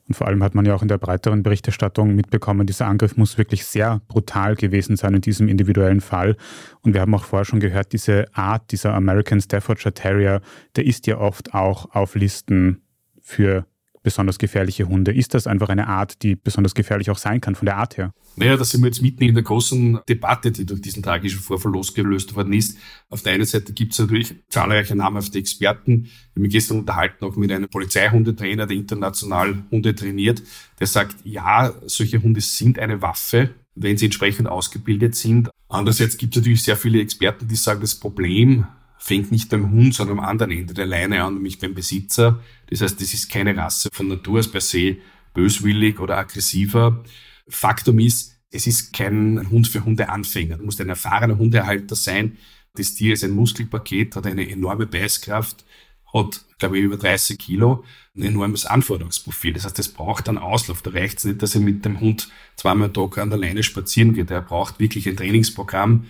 Und 0.08 0.14
vor 0.14 0.26
allem 0.26 0.42
hat 0.42 0.54
man 0.54 0.64
ja 0.64 0.74
auch 0.74 0.82
in 0.82 0.88
der 0.88 0.98
breiteren 0.98 1.42
Berichterstattung 1.42 2.14
mitbekommen, 2.14 2.66
dieser 2.66 2.86
Angriff 2.86 3.16
muss 3.16 3.36
wirklich 3.36 3.66
sehr 3.66 4.00
brutal 4.08 4.56
gewesen 4.56 4.96
sein 4.96 5.14
in 5.14 5.20
diesem 5.20 5.48
individuellen 5.48 6.00
Fall. 6.00 6.36
Und 6.80 6.94
wir 6.94 7.02
haben 7.02 7.14
auch 7.14 7.24
vorher 7.24 7.44
schon 7.44 7.60
gehört, 7.60 7.92
diese 7.92 8.24
Art 8.34 8.72
dieser 8.72 8.94
American 8.94 9.40
Staffordshire 9.40 9.92
Terrier, 9.92 10.40
der 10.76 10.86
ist 10.86 11.06
ja 11.06 11.18
oft 11.18 11.54
auch 11.54 11.94
auf 11.94 12.14
Listen 12.14 12.82
für 13.20 13.66
besonders 14.02 14.38
gefährliche 14.38 14.88
Hunde. 14.88 15.12
Ist 15.12 15.34
das 15.34 15.46
einfach 15.46 15.68
eine 15.68 15.88
Art, 15.88 16.22
die 16.22 16.36
besonders 16.36 16.74
gefährlich 16.74 17.10
auch 17.10 17.18
sein 17.18 17.40
kann 17.40 17.54
von 17.54 17.66
der 17.66 17.76
Art 17.76 17.96
her? 17.96 18.12
Naja, 18.36 18.56
da 18.56 18.64
sind 18.64 18.82
wir 18.82 18.88
jetzt 18.88 19.02
mitten 19.02 19.24
in 19.24 19.34
der 19.34 19.42
großen 19.42 20.00
Debatte, 20.08 20.52
die 20.52 20.64
durch 20.64 20.80
diesen 20.80 21.02
tragischen 21.02 21.40
Vorfall 21.40 21.72
losgelöst 21.72 22.34
worden 22.36 22.52
ist. 22.52 22.78
Auf 23.08 23.22
der 23.22 23.32
einen 23.32 23.44
Seite 23.44 23.72
gibt 23.72 23.92
es 23.92 23.98
natürlich 23.98 24.34
zahlreiche 24.48 24.94
namhafte 24.94 25.38
Experten. 25.38 26.04
Ich 26.04 26.30
habe 26.30 26.40
mich 26.40 26.52
gestern 26.52 26.78
unterhalten 26.78 27.24
auch 27.24 27.36
mit 27.36 27.50
einem 27.50 27.68
Polizeihundetrainer, 27.68 28.66
der 28.66 28.76
international 28.76 29.64
Hunde 29.70 29.94
trainiert, 29.94 30.42
der 30.78 30.86
sagt, 30.86 31.16
ja, 31.24 31.72
solche 31.86 32.22
Hunde 32.22 32.40
sind 32.40 32.78
eine 32.78 33.02
Waffe, 33.02 33.50
wenn 33.74 33.96
sie 33.96 34.06
entsprechend 34.06 34.48
ausgebildet 34.48 35.14
sind. 35.14 35.50
Andererseits 35.68 36.16
gibt 36.16 36.36
es 36.36 36.42
natürlich 36.42 36.62
sehr 36.62 36.76
viele 36.76 37.00
Experten, 37.00 37.48
die 37.48 37.56
sagen, 37.56 37.80
das 37.80 37.94
Problem 37.94 38.66
fängt 38.98 39.30
nicht 39.32 39.48
beim 39.48 39.70
Hund, 39.70 39.94
sondern 39.94 40.18
am 40.18 40.24
anderen 40.24 40.52
Ende 40.52 40.74
der 40.74 40.86
Leine 40.86 41.22
an, 41.22 41.34
nämlich 41.34 41.58
beim 41.58 41.74
Besitzer. 41.74 42.40
Das 42.68 42.80
heißt, 42.80 43.00
das 43.00 43.14
ist 43.14 43.30
keine 43.30 43.56
Rasse 43.56 43.88
von 43.92 44.08
Natur 44.08 44.40
aus 44.40 44.50
per 44.50 44.60
se 44.60 44.96
böswillig 45.34 46.00
oder 46.00 46.18
aggressiver. 46.18 47.04
Faktum 47.48 47.98
ist, 48.00 48.36
es 48.50 48.66
ist 48.66 48.92
kein 48.92 49.48
Hund 49.50 49.68
für 49.68 49.84
Hundeanfänger. 49.84 50.58
Du 50.58 50.64
musst 50.64 50.80
ein 50.80 50.88
erfahrener 50.88 51.38
Hundehalter 51.38 51.94
sein. 51.94 52.38
Das 52.74 52.94
Tier 52.94 53.14
ist 53.14 53.24
ein 53.24 53.32
Muskelpaket, 53.32 54.16
hat 54.16 54.26
eine 54.26 54.48
enorme 54.48 54.86
Beißkraft, 54.86 55.64
hat, 56.12 56.44
glaube 56.58 56.78
ich, 56.78 56.84
über 56.84 56.96
30 56.96 57.38
Kilo, 57.38 57.84
ein 58.16 58.22
enormes 58.22 58.64
Anforderungsprofil. 58.64 59.52
Das 59.52 59.64
heißt, 59.64 59.78
es 59.78 59.88
braucht 59.88 60.28
einen 60.28 60.38
Auslauf. 60.38 60.82
Da 60.82 60.90
reicht 60.90 61.18
es 61.18 61.24
nicht, 61.24 61.42
dass 61.42 61.54
er 61.54 61.60
mit 61.60 61.84
dem 61.84 62.00
Hund 62.00 62.28
zweimal 62.56 62.88
am 62.88 62.94
Tag 62.94 63.18
an 63.18 63.30
der 63.30 63.38
Leine 63.38 63.62
spazieren 63.62 64.14
geht. 64.14 64.30
Er 64.30 64.42
braucht 64.42 64.80
wirklich 64.80 65.08
ein 65.08 65.16
Trainingsprogramm. 65.16 66.06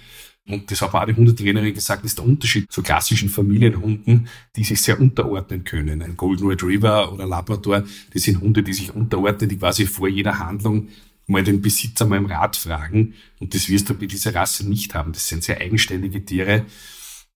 Und 0.49 0.71
das 0.71 0.81
hat 0.81 0.95
auch 0.95 1.05
die 1.05 1.15
Hundetrainerin 1.15 1.75
gesagt, 1.75 2.05
ist 2.05 2.19
der 2.19 2.25
Unterschied 2.25 2.73
zu 2.73 2.83
klassischen 2.83 3.29
Familienhunden, 3.29 4.29
die 4.57 4.65
sich 4.65 4.81
sehr 4.81 4.99
unterordnen 4.99 5.63
können. 5.65 6.01
Ein 6.01 6.17
Golden 6.17 6.49
Retriever 6.49 7.13
oder 7.13 7.27
Labrador, 7.27 7.85
das 8.13 8.23
sind 8.23 8.41
Hunde, 8.41 8.63
die 8.63 8.73
sich 8.73 8.95
unterordnen, 8.95 9.49
die 9.49 9.59
quasi 9.59 9.87
vor 9.87 10.09
jeder 10.09 10.39
Handlung 10.39 10.89
mal 11.27 11.45
den 11.45 11.61
Besitzer 11.61 12.07
mal 12.07 12.17
im 12.17 12.27
Rat 12.27 12.57
fragen. 12.57 13.15
Und 13.39 13.55
das 13.55 13.69
wirst 13.69 13.91
du 13.91 13.95
bei 13.95 14.07
dieser 14.07 14.35
Rasse 14.35 14.67
nicht 14.67 14.95
haben. 14.95 15.13
Das 15.13 15.29
sind 15.29 15.45
sehr 15.45 15.61
eigenständige 15.61 16.25
Tiere, 16.25 16.65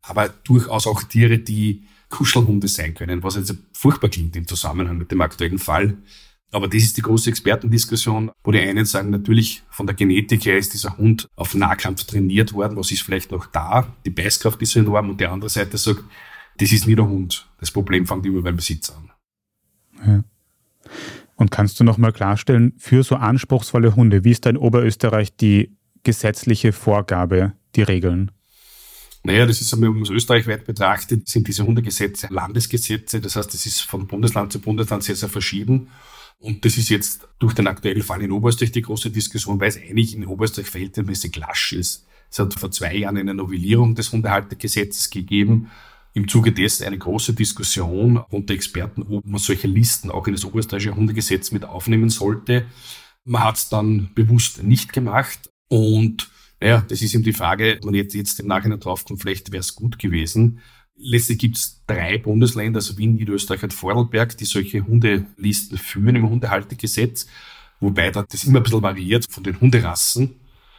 aber 0.00 0.30
durchaus 0.30 0.86
auch 0.86 1.02
Tiere, 1.02 1.38
die 1.38 1.84
Kuschelhunde 2.08 2.68
sein 2.68 2.94
können, 2.94 3.22
was 3.22 3.36
jetzt 3.36 3.54
furchtbar 3.72 4.10
klingt 4.10 4.36
im 4.36 4.46
Zusammenhang 4.46 4.98
mit 4.98 5.10
dem 5.10 5.20
aktuellen 5.20 5.58
Fall. 5.58 5.98
Aber 6.52 6.68
das 6.68 6.82
ist 6.82 6.98
die 6.98 7.02
große 7.02 7.30
Expertendiskussion, 7.30 8.30
wo 8.44 8.52
die 8.52 8.60
einen 8.60 8.84
sagen, 8.84 9.08
natürlich 9.08 9.62
von 9.70 9.86
der 9.86 9.96
Genetik 9.96 10.44
her 10.44 10.58
ist 10.58 10.74
dieser 10.74 10.98
Hund 10.98 11.26
auf 11.34 11.54
Nahkampf 11.54 12.04
trainiert 12.04 12.52
worden, 12.52 12.76
was 12.76 12.92
ist 12.92 13.02
vielleicht 13.02 13.32
noch 13.32 13.46
da, 13.46 13.90
die 14.04 14.10
Beißkraft 14.10 14.60
ist 14.60 14.76
enorm 14.76 15.10
und 15.10 15.20
die 15.20 15.26
andere 15.26 15.48
Seite 15.48 15.78
sagt, 15.78 16.04
das 16.58 16.70
ist 16.70 16.86
nie 16.86 16.94
der 16.94 17.08
Hund. 17.08 17.48
Das 17.58 17.70
Problem 17.70 18.06
fängt 18.06 18.26
immer 18.26 18.42
beim 18.42 18.56
Besitzer 18.56 18.94
an. 18.96 19.10
Ja. 20.06 20.24
Und 21.36 21.50
kannst 21.50 21.80
du 21.80 21.84
nochmal 21.84 22.12
klarstellen, 22.12 22.74
für 22.76 23.02
so 23.02 23.16
anspruchsvolle 23.16 23.96
Hunde, 23.96 24.22
wie 24.24 24.30
ist 24.30 24.44
da 24.44 24.50
in 24.50 24.58
Oberösterreich 24.58 25.34
die 25.34 25.74
gesetzliche 26.02 26.72
Vorgabe, 26.72 27.54
die 27.76 27.82
Regeln? 27.82 28.30
Naja, 29.24 29.46
das 29.46 29.60
ist, 29.60 29.72
wenn 29.80 29.92
man 29.92 30.02
es 30.02 30.10
österreichweit 30.10 30.66
betrachtet, 30.66 31.28
sind 31.28 31.48
diese 31.48 31.64
Hundegesetze 31.64 32.26
Landesgesetze. 32.30 33.20
Das 33.20 33.36
heißt, 33.36 33.54
das 33.54 33.64
ist 33.66 33.80
von 33.80 34.06
Bundesland 34.06 34.52
zu 34.52 34.60
Bundesland 34.60 35.04
sehr, 35.04 35.16
sehr 35.16 35.28
verschieden. 35.28 35.88
Und 36.42 36.64
das 36.64 36.76
ist 36.76 36.88
jetzt 36.88 37.28
durch 37.38 37.54
den 37.54 37.68
aktuellen 37.68 38.02
Fall 38.02 38.20
in 38.20 38.32
Oberösterreich 38.32 38.72
die 38.72 38.82
große 38.82 39.10
Diskussion, 39.10 39.60
weil 39.60 39.68
es 39.68 39.76
eigentlich 39.76 40.12
in 40.14 40.26
Oberösterreich 40.26 40.68
verhältnismäßig 40.68 41.36
lasch 41.36 41.72
ist. 41.72 42.04
Es 42.28 42.40
hat 42.40 42.54
vor 42.54 42.72
zwei 42.72 42.96
Jahren 42.96 43.16
eine 43.16 43.32
Novellierung 43.32 43.94
des 43.94 44.10
Hundehaltergesetzes 44.10 45.10
gegeben. 45.10 45.70
Im 46.14 46.26
Zuge 46.26 46.50
dessen 46.50 46.84
eine 46.84 46.98
große 46.98 47.34
Diskussion 47.34 48.16
unter 48.16 48.54
Experten, 48.54 49.02
ob 49.04 49.24
man 49.24 49.38
solche 49.38 49.68
Listen 49.68 50.10
auch 50.10 50.26
in 50.26 50.34
das 50.34 50.44
oberösterreichische 50.44 50.96
Hundegesetz 50.96 51.52
mit 51.52 51.64
aufnehmen 51.64 52.10
sollte. 52.10 52.66
Man 53.24 53.44
hat 53.44 53.56
es 53.56 53.68
dann 53.68 54.10
bewusst 54.16 54.64
nicht 54.64 54.92
gemacht. 54.92 55.48
Und 55.68 56.28
naja, 56.60 56.84
das 56.88 57.02
ist 57.02 57.14
eben 57.14 57.22
die 57.22 57.32
Frage, 57.32 57.78
man 57.84 57.94
jetzt, 57.94 58.14
jetzt 58.14 58.40
im 58.40 58.48
Nachhinein 58.48 58.80
draufkommt, 58.80 59.20
vielleicht 59.20 59.52
wäre 59.52 59.60
es 59.60 59.76
gut 59.76 60.00
gewesen. 60.00 60.58
Letztlich 60.96 61.38
gibt 61.38 61.56
es 61.56 61.82
drei 61.86 62.18
Bundesländer, 62.18 62.78
also 62.78 62.96
Wien, 62.98 63.14
Niederösterreich 63.14 63.62
und 63.62 63.74
Vorarlberg, 63.74 64.36
die 64.36 64.44
solche 64.44 64.86
Hundelisten 64.86 65.78
führen 65.78 66.16
im 66.16 66.28
Hundehaltegesetz, 66.28 67.26
wobei 67.80 68.10
das 68.10 68.44
immer 68.44 68.60
ein 68.60 68.62
bisschen 68.62 68.82
variiert 68.82 69.26
von 69.28 69.42
den 69.42 69.60
Hunderassen. 69.60 70.36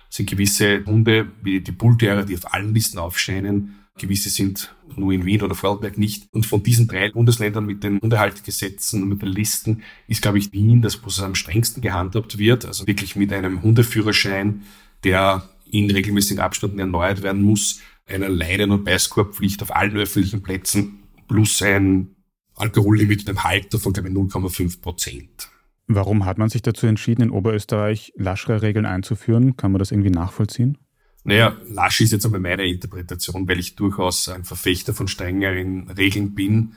Es 0.09 0.17
sind 0.17 0.29
gewisse 0.29 0.85
Hunde, 0.85 1.31
wie 1.41 1.59
die 1.59 1.71
Bullterrier, 1.71 2.23
die 2.23 2.37
auf 2.37 2.53
allen 2.53 2.73
Listen 2.73 2.99
aufscheinen, 2.99 3.75
gewisse 3.97 4.29
sind 4.29 4.73
nur 4.95 5.11
in 5.11 5.25
Wien 5.25 5.41
oder 5.41 5.55
Vorarlberg 5.55 5.97
nicht. 5.97 6.27
Und 6.31 6.45
von 6.45 6.63
diesen 6.63 6.87
drei 6.87 7.11
Bundesländern 7.11 7.65
mit 7.65 7.83
den 7.83 7.99
Hundehaltegesetzen 7.99 9.03
und 9.03 9.09
mit 9.09 9.21
den 9.21 9.29
Listen 9.29 9.83
ist, 10.07 10.21
glaube 10.21 10.39
ich, 10.39 10.51
Wien 10.51 10.81
das, 10.81 11.03
wo 11.03 11.07
es 11.07 11.19
am 11.19 11.35
strengsten 11.35 11.81
gehandhabt 11.81 12.37
wird. 12.37 12.65
Also 12.65 12.87
wirklich 12.87 13.15
mit 13.15 13.31
einem 13.33 13.61
Hundeführerschein, 13.61 14.63
der 15.03 15.49
in 15.69 15.89
regelmäßigen 15.89 16.41
Abständen 16.41 16.79
erneuert 16.79 17.23
werden 17.23 17.41
muss, 17.41 17.81
einer 18.13 18.29
Leinen- 18.29 18.71
und 18.71 18.83
Beißkorbpflicht 18.83 19.61
auf 19.61 19.75
allen 19.75 19.97
öffentlichen 19.97 20.41
Plätzen 20.41 21.03
plus 21.27 21.61
ein 21.61 22.15
Alkohollimit 22.55 23.19
mit 23.19 23.29
einem 23.29 23.43
Halter 23.43 23.79
von, 23.79 23.93
glaube 23.93 24.09
ich, 24.09 24.15
0,5 24.15 24.81
Prozent. 24.81 25.49
Warum 25.87 26.25
hat 26.25 26.37
man 26.37 26.49
sich 26.49 26.61
dazu 26.61 26.87
entschieden, 26.87 27.23
in 27.23 27.29
Oberösterreich 27.31 28.13
laschere 28.15 28.61
Regeln 28.61 28.85
einzuführen? 28.85 29.57
Kann 29.57 29.71
man 29.71 29.79
das 29.79 29.91
irgendwie 29.91 30.11
nachvollziehen? 30.11 30.77
Naja, 31.25 31.57
lasch 31.69 32.01
ist 32.01 32.11
jetzt 32.11 32.25
einmal 32.25 32.41
meine 32.41 32.67
Interpretation, 32.67 33.47
weil 33.47 33.59
ich 33.59 33.75
durchaus 33.75 34.27
ein 34.27 34.43
Verfechter 34.43 34.93
von 34.93 35.07
strengeren 35.07 35.89
Regeln 35.89 36.35
bin. 36.35 36.73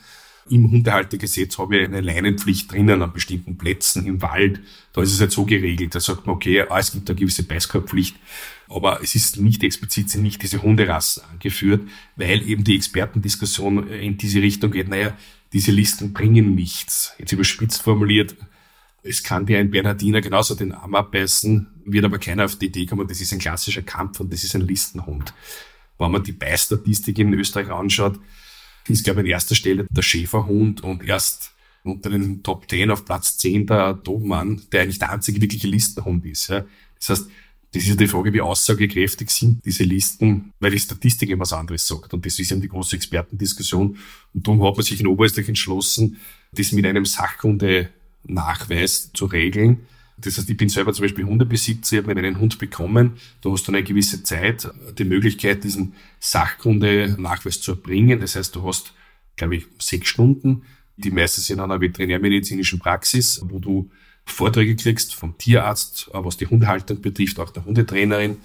Im 0.49 0.71
Hundehaltergesetz 0.71 1.59
habe 1.59 1.79
ich 1.79 1.85
eine 1.85 2.01
Leinenpflicht 2.01 2.71
drinnen 2.71 3.03
an 3.03 3.13
bestimmten 3.13 3.59
Plätzen 3.59 4.07
im 4.07 4.23
Wald. 4.23 4.61
Da 4.93 5.03
ist 5.03 5.13
es 5.13 5.21
halt 5.21 5.33
so 5.33 5.45
geregelt. 5.45 5.95
Da 5.97 6.01
sagt 6.01 6.27
man, 6.27 6.37
okay, 6.37 6.65
ah, 6.69 6.79
es 6.79 6.93
gibt 6.93 7.11
eine 7.11 7.19
gewisse 7.19 7.43
Beißkorbpflicht. 7.43 8.17
Aber 8.69 9.03
es 9.03 9.15
ist 9.15 9.39
nicht 9.39 9.63
explizit, 9.63 10.11
sind 10.11 10.23
nicht 10.23 10.43
diese 10.43 10.63
Hunderassen 10.63 11.23
angeführt, 11.31 11.89
weil 12.17 12.49
eben 12.49 12.65
die 12.65 12.77
Expertendiskussion 12.77 13.89
in 13.89 14.19
diese 14.19 14.43
Richtung 14.43 14.73
geht. 14.73 14.89
Naja, 14.89 15.17
diese 15.53 15.71
Listen 15.71 16.13
bringen 16.13 16.55
nichts. 16.55 17.13
Jetzt 17.19 17.33
überspitzt 17.33 17.83
formuliert, 17.83 18.37
es 19.03 19.23
kann 19.23 19.47
dir 19.47 19.59
ein 19.59 19.71
Bernhardiner 19.71 20.21
genauso 20.21 20.55
den 20.55 20.73
Arm 20.73 20.95
abbeißen, 20.95 21.69
wird 21.85 22.05
aber 22.05 22.19
keiner 22.19 22.45
auf 22.45 22.57
die 22.57 22.67
Idee 22.67 22.87
kommen, 22.87 23.07
das 23.07 23.21
ist 23.21 23.33
ein 23.33 23.39
klassischer 23.39 23.83
Kampf 23.83 24.19
und 24.21 24.33
das 24.33 24.43
ist 24.43 24.55
ein 24.57 24.63
Listenhund. 24.63 25.33
Wenn 25.99 26.11
man 26.11 26.25
die 26.25 26.33
Beistatistik 26.33 27.19
in 27.19 27.33
Österreich 27.33 27.71
anschaut, 27.71 28.19
ist, 28.89 29.05
glaube 29.05 29.21
ich, 29.21 29.27
an 29.27 29.31
erster 29.31 29.55
Stelle 29.55 29.87
der 29.91 30.03
Schäferhund 30.03 30.83
und 30.83 31.05
erst 31.05 31.53
unter 31.83 32.11
den 32.11 32.43
Top 32.43 32.69
10 32.69 32.91
auf 32.91 33.05
Platz 33.05 33.39
10 33.39 33.67
der 33.67 33.95
Dobermann, 33.95 34.63
der 34.73 34.83
eigentlich 34.83 34.99
der 34.99 35.13
einzige 35.13 35.41
wirkliche 35.41 35.69
Listenhund 35.69 36.25
ist. 36.27 36.49
Ja. 36.49 36.65
Das 36.99 37.09
heißt, 37.11 37.31
das 37.77 37.85
ist 37.85 37.91
ja 37.91 37.97
die 37.97 38.09
Frage, 38.09 38.33
wie 38.33 38.41
aussagekräftig 38.41 39.29
sind 39.29 39.63
diese 39.63 39.85
Listen, 39.85 40.55
weil 40.61 40.71
die 40.71 40.79
Statistik 40.79 41.29
immer 41.29 41.43
was 41.43 41.53
anderes 41.53 41.87
sagt. 41.87 42.15
Und 42.15 42.25
das 42.25 42.39
ist 42.39 42.51
eben 42.51 42.63
die 42.63 42.69
große 42.69 42.97
Expertendiskussion. 42.97 43.99
Und 44.33 44.47
darum 44.47 44.65
hat 44.65 44.77
man 44.77 44.83
sich 44.83 44.99
in 44.99 45.07
Oberösterreich 45.07 45.49
entschlossen, 45.49 46.17
das 46.53 46.73
mit 46.73 46.87
einem 46.87 47.05
Sachkunde-Nachweis 47.05 49.13
zu 49.13 49.27
regeln. 49.27 49.81
Das 50.17 50.39
heißt, 50.39 50.49
ich 50.49 50.57
bin 50.57 50.71
selber 50.71 50.95
zum 50.95 51.03
Beispiel 51.03 51.27
Hundebesitzer, 51.27 51.99
ich 51.99 52.03
habe 52.03 52.19
einen 52.19 52.41
Hund 52.41 52.59
bekommen, 52.59 53.19
da 53.43 53.51
hast 53.51 53.69
du 53.69 53.73
eine 53.73 53.83
gewisse 53.83 54.23
Zeit 54.23 54.71
die 54.97 55.05
Möglichkeit, 55.05 55.63
diesen 55.63 55.93
Sachkunde-Nachweis 56.19 57.61
zu 57.61 57.73
erbringen. 57.73 58.21
Das 58.21 58.37
heißt, 58.37 58.57
du 58.57 58.67
hast, 58.67 58.95
glaube 59.37 59.57
ich, 59.57 59.67
sechs 59.79 60.09
Stunden, 60.09 60.63
die 60.97 61.11
meistens 61.11 61.51
in 61.51 61.61
einer 61.61 61.79
veterinärmedizinischen 61.79 62.79
Praxis, 62.79 63.39
wo 63.45 63.59
du 63.59 63.91
Vorträge 64.27 64.77
kriegst 64.77 65.15
vom 65.15 65.39
Tierarzt, 65.39 66.09
äh, 66.13 66.25
was 66.25 66.37
die 66.37 66.47
Hundehaltung 66.47 67.01
betrifft, 67.01 67.39
auch 67.41 67.51
der 67.51 67.65
Hundetrainerin. 67.65 68.39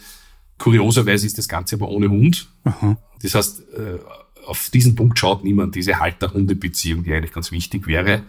Kurioserweise 0.58 1.26
ist 1.26 1.38
das 1.38 1.50
Ganze 1.50 1.76
aber 1.76 1.90
ohne 1.90 2.10
Hund. 2.10 2.48
Aha. 2.64 2.98
Das 3.22 3.36
heißt, 3.36 3.62
äh, 3.74 4.00
auf 4.46 4.70
diesen 4.70 4.96
Punkt 4.96 5.18
schaut 5.20 5.44
niemand, 5.44 5.76
diese 5.76 6.00
Halter-Hunde-Beziehung, 6.00 7.04
die 7.04 7.14
eigentlich 7.14 7.34
ganz 7.34 7.52
wichtig 7.52 7.88
wäre. 7.88 8.24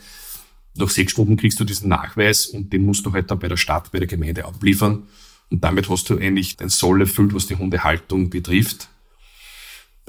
Nach 0.74 0.88
sechs 0.88 1.12
Stunden 1.12 1.36
kriegst 1.36 1.60
du 1.60 1.64
diesen 1.64 1.88
Nachweis 1.88 2.46
und 2.46 2.72
den 2.72 2.84
musst 2.84 3.04
du 3.04 3.12
halt 3.12 3.30
dann 3.30 3.38
bei 3.38 3.48
der 3.48 3.58
Stadt, 3.58 3.92
bei 3.92 3.98
der 3.98 4.08
Gemeinde 4.08 4.44
abliefern. 4.44 5.06
Und 5.50 5.62
damit 5.62 5.90
hast 5.90 6.08
du 6.08 6.16
eigentlich 6.16 6.56
den 6.56 6.70
Soll 6.70 7.02
erfüllt, 7.02 7.34
was 7.34 7.46
die 7.46 7.56
Hundehaltung 7.56 8.30
betrifft. 8.30 8.88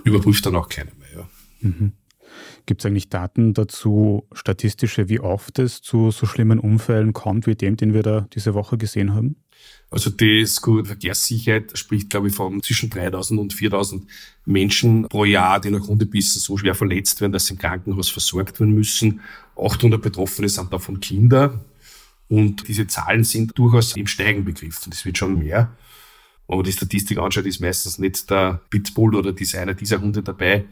Überprüft 0.05 0.45
dann 0.45 0.55
auch 0.55 0.69
keiner 0.69 0.91
mehr. 0.99 1.09
Ja. 1.17 1.29
Mhm. 1.69 1.91
Gibt 2.65 2.81
es 2.81 2.85
eigentlich 2.85 3.09
Daten 3.09 3.53
dazu, 3.53 4.27
statistische, 4.31 5.09
wie 5.09 5.19
oft 5.19 5.59
es 5.59 5.81
zu 5.81 6.11
so 6.11 6.25
schlimmen 6.25 6.59
Unfällen 6.59 7.11
kommt, 7.11 7.45
wie 7.45 7.55
dem, 7.55 7.75
den 7.75 7.93
wir 7.93 8.03
da 8.03 8.27
diese 8.33 8.53
Woche 8.53 8.77
gesehen 8.77 9.13
haben? 9.13 9.35
Also 9.89 10.09
die 10.09 10.45
Verkehrssicherheit 10.45 11.77
spricht, 11.77 12.09
glaube 12.09 12.27
ich, 12.27 12.33
von 12.33 12.63
zwischen 12.63 12.89
3000 12.89 13.39
und 13.39 13.53
4000 13.53 14.09
Menschen 14.45 15.07
pro 15.07 15.25
Jahr, 15.25 15.59
die 15.59 15.69
nach 15.69 15.87
Hundebissen 15.87 16.41
so 16.41 16.57
schwer 16.57 16.73
verletzt 16.73 17.21
werden, 17.21 17.31
dass 17.33 17.45
sie 17.45 17.53
im 17.53 17.59
Krankenhaus 17.59 18.09
versorgt 18.09 18.59
werden 18.59 18.73
müssen. 18.73 19.21
800 19.55 20.01
Betroffene 20.01 20.49
sind 20.49 20.73
davon 20.73 20.99
Kinder. 20.99 21.63
Und 22.27 22.67
diese 22.67 22.87
Zahlen 22.87 23.23
sind 23.23 23.57
durchaus 23.57 23.95
im 23.95 24.07
Steigen 24.07 24.45
begriffen. 24.45 24.89
Das 24.89 25.05
wird 25.05 25.17
schon 25.17 25.37
mehr. 25.37 25.75
Wenn 26.47 26.57
man 26.57 26.65
die 26.65 26.71
Statistik 26.71 27.19
anschaut, 27.19 27.45
ist 27.45 27.61
meistens 27.61 27.99
nicht 27.99 28.29
der 28.29 28.61
Pitbull 28.69 29.15
oder 29.15 29.39
ist 29.39 29.55
einer 29.55 29.73
dieser 29.75 30.01
Hunde 30.01 30.23
dabei, 30.23 30.65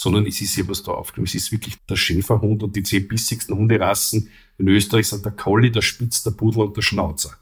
sondern 0.00 0.24
es 0.24 0.40
ist 0.40 0.56
ja 0.56 0.66
was 0.66 0.82
da 0.82 0.92
aufgenommen. 0.92 1.26
Es 1.26 1.34
ist 1.34 1.52
wirklich 1.52 1.76
der 1.86 1.96
Schäferhund 1.96 2.62
und 2.62 2.74
die 2.74 2.82
zehn 2.82 3.06
bissigsten 3.06 3.54
Hunderassen 3.54 4.30
in 4.56 4.66
Österreich 4.68 5.08
sind 5.08 5.26
der 5.26 5.32
Collie, 5.32 5.70
der 5.70 5.82
Spitz, 5.82 6.22
der 6.22 6.30
Pudel 6.30 6.62
und 6.62 6.74
der 6.74 6.80
Schnauzer. 6.80 7.36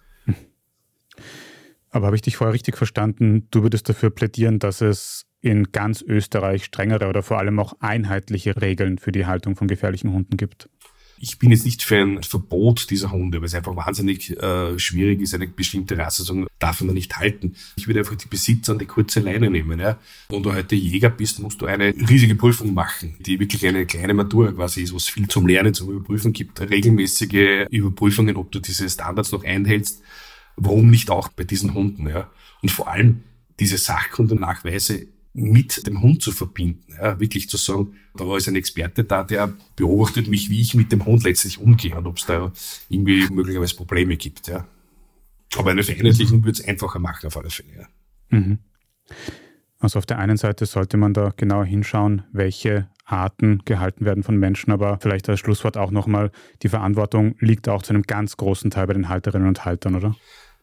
Aber 1.90 2.06
habe 2.06 2.16
ich 2.16 2.22
dich 2.22 2.36
vorher 2.36 2.52
richtig 2.52 2.76
verstanden? 2.76 3.46
Du 3.52 3.62
würdest 3.62 3.88
dafür 3.88 4.10
plädieren, 4.10 4.58
dass 4.58 4.80
es 4.80 5.24
in 5.40 5.70
ganz 5.70 6.02
Österreich 6.02 6.64
strengere 6.64 7.08
oder 7.08 7.22
vor 7.22 7.38
allem 7.38 7.60
auch 7.60 7.74
einheitliche 7.78 8.60
Regeln 8.60 8.98
für 8.98 9.12
die 9.12 9.26
Haltung 9.26 9.54
von 9.54 9.68
gefährlichen 9.68 10.12
Hunden 10.12 10.36
gibt? 10.36 10.68
Ich 11.20 11.38
bin 11.38 11.50
jetzt 11.50 11.64
nicht 11.64 11.82
für 11.82 11.96
ein 11.96 12.22
Verbot 12.22 12.90
dieser 12.90 13.10
Hunde, 13.10 13.38
weil 13.40 13.46
es 13.46 13.54
einfach 13.54 13.74
wahnsinnig 13.74 14.30
äh, 14.40 14.78
schwierig 14.78 15.20
ist, 15.20 15.34
eine 15.34 15.48
bestimmte 15.48 15.98
Rasse 15.98 16.24
zu 16.24 16.34
sagen, 16.34 16.46
darf 16.58 16.80
man 16.80 16.94
nicht 16.94 17.16
halten. 17.16 17.54
Ich 17.76 17.86
würde 17.86 18.00
einfach 18.00 18.16
die 18.16 18.28
Besitzer 18.28 18.72
an 18.72 18.78
die 18.78 18.86
kurze 18.86 19.20
Leine 19.20 19.50
nehmen. 19.50 19.80
Ja. 19.80 19.98
Wenn 20.28 20.42
du 20.42 20.52
heute 20.52 20.76
Jäger 20.76 21.10
bist, 21.10 21.40
musst 21.40 21.60
du 21.60 21.66
eine 21.66 21.94
riesige 21.94 22.34
Prüfung 22.34 22.74
machen, 22.74 23.16
die 23.20 23.40
wirklich 23.40 23.66
eine 23.66 23.86
kleine 23.86 24.14
Matura 24.14 24.52
quasi 24.52 24.82
ist, 24.82 24.92
wo 24.92 24.96
es 24.96 25.08
viel 25.08 25.28
zum 25.28 25.46
Lernen, 25.46 25.74
zum 25.74 25.90
Überprüfen 25.90 26.32
gibt. 26.32 26.60
Regelmäßige 26.60 27.66
Überprüfungen, 27.70 28.36
ob 28.36 28.52
du 28.52 28.60
diese 28.60 28.88
Standards 28.88 29.32
noch 29.32 29.44
einhältst. 29.44 30.02
Warum 30.56 30.90
nicht 30.90 31.10
auch 31.10 31.28
bei 31.28 31.44
diesen 31.44 31.74
Hunden? 31.74 32.08
Ja. 32.08 32.30
Und 32.62 32.70
vor 32.70 32.88
allem 32.88 33.22
diese 33.60 33.78
Sachkundennachweise 33.78 35.08
mit 35.38 35.86
dem 35.86 36.02
Hund 36.02 36.22
zu 36.22 36.32
verbinden. 36.32 36.94
Ja, 37.00 37.18
wirklich 37.20 37.48
zu 37.48 37.56
sagen, 37.56 37.94
da 38.16 38.36
ist 38.36 38.48
ein 38.48 38.56
Experte 38.56 39.04
da, 39.04 39.24
der 39.24 39.52
beobachtet 39.76 40.28
mich, 40.28 40.50
wie 40.50 40.60
ich 40.60 40.74
mit 40.74 40.92
dem 40.92 41.04
Hund 41.04 41.24
letztlich 41.24 41.58
umgehe 41.58 41.96
und 41.96 42.06
ob 42.06 42.16
es 42.18 42.26
da 42.26 42.52
irgendwie 42.88 43.28
möglicherweise 43.30 43.76
Probleme 43.76 44.16
gibt. 44.16 44.48
Ja. 44.48 44.66
Aber 45.56 45.70
eine 45.70 45.82
Vereinheitlichung 45.82 46.44
würde 46.44 46.60
es 46.60 46.66
einfacher 46.66 46.98
machen 46.98 47.26
auf 47.26 47.36
alle 47.36 47.50
Fälle. 47.50 47.68
Ja. 48.30 48.38
Mhm. 48.38 48.58
Also 49.78 49.98
auf 49.98 50.06
der 50.06 50.18
einen 50.18 50.36
Seite 50.36 50.66
sollte 50.66 50.96
man 50.96 51.14
da 51.14 51.32
genauer 51.36 51.64
hinschauen, 51.64 52.24
welche 52.32 52.88
Arten 53.04 53.62
gehalten 53.64 54.04
werden 54.04 54.22
von 54.22 54.36
Menschen, 54.36 54.72
aber 54.72 54.98
vielleicht 55.00 55.28
als 55.28 55.40
Schlusswort 55.40 55.76
auch 55.76 55.90
nochmal, 55.90 56.30
die 56.62 56.68
Verantwortung 56.68 57.36
liegt 57.38 57.68
auch 57.68 57.82
zu 57.82 57.94
einem 57.94 58.02
ganz 58.02 58.36
großen 58.36 58.70
Teil 58.70 58.86
bei 58.86 58.92
den 58.92 59.08
Halterinnen 59.08 59.48
und 59.48 59.64
Haltern, 59.64 59.94
oder? 59.94 60.14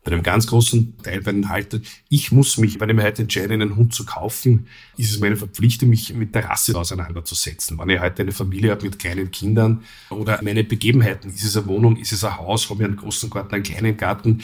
Bei 0.06 0.12
einem 0.12 0.24
ganz 0.24 0.46
großen 0.46 0.98
Teil 1.02 1.22
bei 1.22 1.32
den 1.32 1.50
Haltern. 1.50 1.82
Ich 2.10 2.32
muss 2.32 2.58
mich, 2.58 2.80
wenn 2.80 2.90
ich 2.90 2.96
mir 2.96 3.04
heute 3.04 3.24
entscheide, 3.24 3.56
einen 3.56 3.76
Hund 3.76 3.94
zu 3.94 4.06
kaufen, 4.06 4.68
ist 4.98 5.12
es 5.12 5.20
meine 5.20 5.36
Verpflichtung, 5.36 5.90
mich 5.90 6.14
mit 6.14 6.36
der 6.36 6.46
Rasse 6.46 6.78
auseinanderzusetzen. 6.78 7.78
Wenn 7.78 7.90
ich 7.90 8.00
heute 8.00 8.22
eine 8.22 8.32
Familie 8.32 8.72
habe 8.72 8.84
mit 8.84 9.00
kleinen 9.00 9.32
Kindern 9.32 9.84
oder 10.12 10.40
meine 10.44 10.64
Begebenheiten, 10.64 11.34
ist 11.34 11.44
es 11.44 11.58
eine 11.58 11.66
Wohnung, 11.66 11.98
ist 11.98 12.14
es 12.14 12.24
ein 12.24 12.38
Haus, 12.38 12.70
habe 12.70 12.84
ich 12.84 12.88
einen 12.88 12.98
großen 12.98 13.32
Garten, 13.32 13.56
einen 13.56 13.64
kleinen 13.64 13.98
Garten, 13.98 14.44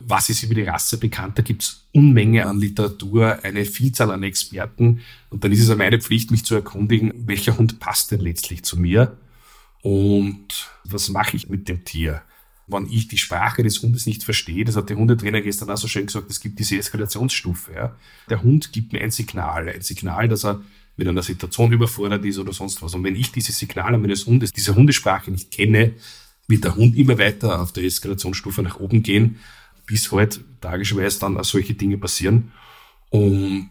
was 0.00 0.28
ist 0.28 0.42
über 0.42 0.54
die 0.54 0.64
Rasse 0.64 0.98
bekannt? 0.98 1.38
Da 1.38 1.42
gibt 1.42 1.62
es 1.62 1.86
Unmenge 1.92 2.44
an 2.44 2.58
Literatur, 2.58 3.38
eine 3.44 3.64
Vielzahl 3.64 4.10
an 4.10 4.24
Experten. 4.24 5.00
Und 5.30 5.42
dann 5.42 5.52
ist 5.52 5.66
es 5.66 5.74
meine 5.74 6.00
Pflicht, 6.00 6.30
mich 6.30 6.44
zu 6.44 6.54
erkundigen, 6.54 7.12
welcher 7.26 7.56
Hund 7.56 7.78
passt 7.78 8.10
denn 8.10 8.20
letztlich 8.20 8.62
zu 8.62 8.78
mir 8.78 9.16
und 9.86 10.68
was 10.82 11.10
mache 11.10 11.36
ich 11.36 11.48
mit 11.48 11.68
dem 11.68 11.84
Tier? 11.84 12.22
Wenn 12.66 12.86
ich 12.90 13.08
die 13.08 13.18
Sprache 13.18 13.62
des 13.62 13.80
Hundes 13.82 14.06
nicht 14.06 14.24
verstehe, 14.24 14.64
das 14.64 14.76
hat 14.76 14.88
der 14.88 14.96
Hundetrainer 14.96 15.40
gestern 15.40 15.70
auch 15.70 15.76
so 15.76 15.86
schön 15.86 16.06
gesagt, 16.06 16.30
es 16.30 16.40
gibt 16.40 16.58
diese 16.58 16.76
Eskalationsstufe. 16.76 17.72
Ja. 17.72 17.96
Der 18.28 18.42
Hund 18.42 18.72
gibt 18.72 18.92
mir 18.92 19.02
ein 19.02 19.10
Signal, 19.10 19.68
ein 19.68 19.82
Signal, 19.82 20.28
dass 20.28 20.44
er 20.44 20.62
mit 20.96 21.06
einer 21.06 21.22
Situation 21.22 21.72
überfordert 21.72 22.24
ist 22.24 22.38
oder 22.38 22.52
sonst 22.52 22.82
was. 22.82 22.94
Und 22.94 23.04
wenn 23.04 23.14
ich 23.14 23.30
dieses 23.30 23.58
Signal 23.58 23.96
meines 23.98 24.26
Hundes, 24.26 24.52
diese 24.52 24.74
Hundesprache 24.74 25.30
nicht 25.30 25.50
kenne, 25.50 25.94
wird 26.48 26.64
der 26.64 26.74
Hund 26.74 26.96
immer 26.96 27.18
weiter 27.18 27.60
auf 27.60 27.72
der 27.72 27.84
Eskalationsstufe 27.84 28.62
nach 28.62 28.80
oben 28.80 29.02
gehen, 29.02 29.38
bis 29.84 30.10
halt 30.10 30.40
tragischerweise 30.60 31.20
dann 31.20 31.36
auch 31.36 31.44
solche 31.44 31.74
Dinge 31.74 31.98
passieren. 31.98 32.52
Und 33.10 33.70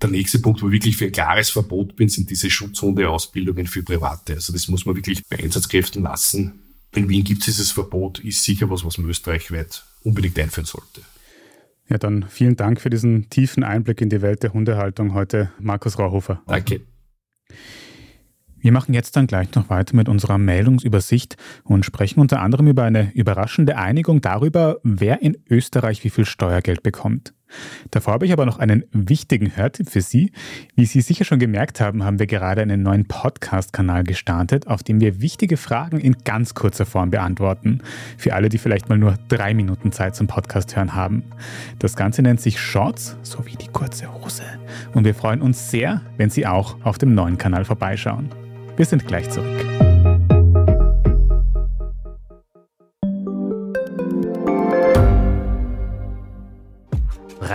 der 0.00 0.10
nächste 0.10 0.38
Punkt, 0.38 0.62
wo 0.62 0.66
ich 0.66 0.74
wirklich 0.74 0.96
für 0.96 1.06
ein 1.06 1.12
klares 1.12 1.50
Verbot 1.50 1.96
bin, 1.96 2.08
sind 2.08 2.30
diese 2.30 2.50
Schutzhundeausbildungen 2.50 3.66
für 3.66 3.82
Private. 3.82 4.34
Also 4.34 4.52
das 4.52 4.68
muss 4.68 4.84
man 4.84 4.94
wirklich 4.94 5.22
bei 5.28 5.38
Einsatzkräften 5.38 6.02
lassen 6.02 6.65
in 6.96 7.08
Wien 7.08 7.24
gibt 7.24 7.40
es 7.40 7.46
dieses 7.46 7.72
Verbot, 7.72 8.18
ist 8.20 8.42
sicher 8.42 8.70
was, 8.70 8.84
was 8.84 8.98
man 8.98 9.08
österreichweit 9.08 9.84
unbedingt 10.02 10.38
einführen 10.38 10.66
sollte. 10.66 11.02
Ja, 11.88 11.98
dann 11.98 12.26
vielen 12.28 12.56
Dank 12.56 12.80
für 12.80 12.90
diesen 12.90 13.30
tiefen 13.30 13.62
Einblick 13.62 14.00
in 14.00 14.08
die 14.08 14.22
Welt 14.22 14.42
der 14.42 14.52
Hundehaltung 14.52 15.14
heute, 15.14 15.52
Markus 15.60 15.98
Rauhofer. 15.98 16.42
Danke. 16.46 16.80
Wir 18.58 18.72
machen 18.72 18.94
jetzt 18.94 19.14
dann 19.14 19.28
gleich 19.28 19.54
noch 19.54 19.70
weiter 19.70 19.94
mit 19.94 20.08
unserer 20.08 20.38
Meldungsübersicht 20.38 21.36
und 21.62 21.84
sprechen 21.84 22.18
unter 22.18 22.40
anderem 22.40 22.66
über 22.66 22.82
eine 22.82 23.12
überraschende 23.14 23.76
Einigung 23.76 24.20
darüber, 24.20 24.80
wer 24.82 25.22
in 25.22 25.36
Österreich 25.48 26.02
wie 26.02 26.10
viel 26.10 26.24
Steuergeld 26.24 26.82
bekommt. 26.82 27.32
Davor 27.90 28.14
habe 28.14 28.26
ich 28.26 28.32
aber 28.32 28.46
noch 28.46 28.58
einen 28.58 28.84
wichtigen 28.92 29.56
Hörtipp 29.56 29.90
für 29.90 30.00
Sie. 30.00 30.32
Wie 30.74 30.86
Sie 30.86 31.00
sicher 31.00 31.24
schon 31.24 31.38
gemerkt 31.38 31.80
haben, 31.80 32.04
haben 32.04 32.18
wir 32.18 32.26
gerade 32.26 32.62
einen 32.62 32.82
neuen 32.82 33.06
Podcast-Kanal 33.06 34.04
gestartet, 34.04 34.66
auf 34.66 34.82
dem 34.82 35.00
wir 35.00 35.20
wichtige 35.20 35.56
Fragen 35.56 35.98
in 35.98 36.16
ganz 36.24 36.54
kurzer 36.54 36.86
Form 36.86 37.10
beantworten. 37.10 37.82
Für 38.18 38.34
alle, 38.34 38.48
die 38.48 38.58
vielleicht 38.58 38.88
mal 38.88 38.98
nur 38.98 39.16
drei 39.28 39.54
Minuten 39.54 39.92
Zeit 39.92 40.16
zum 40.16 40.26
Podcast 40.26 40.76
hören 40.76 40.94
haben. 40.94 41.24
Das 41.78 41.96
Ganze 41.96 42.22
nennt 42.22 42.40
sich 42.40 42.60
Shorts, 42.60 43.16
so 43.22 43.46
wie 43.46 43.56
die 43.56 43.68
kurze 43.68 44.12
Hose. 44.12 44.44
Und 44.94 45.04
wir 45.04 45.14
freuen 45.14 45.42
uns 45.42 45.70
sehr, 45.70 46.02
wenn 46.16 46.30
Sie 46.30 46.46
auch 46.46 46.76
auf 46.84 46.98
dem 46.98 47.14
neuen 47.14 47.38
Kanal 47.38 47.64
vorbeischauen. 47.64 48.30
Wir 48.76 48.84
sind 48.84 49.06
gleich 49.06 49.30
zurück. 49.30 49.75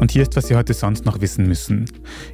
Und 0.00 0.10
hier 0.10 0.22
ist, 0.22 0.36
was 0.36 0.46
Sie 0.46 0.54
heute 0.54 0.74
sonst 0.74 1.06
noch 1.06 1.20
wissen 1.20 1.48
müssen. 1.48 1.86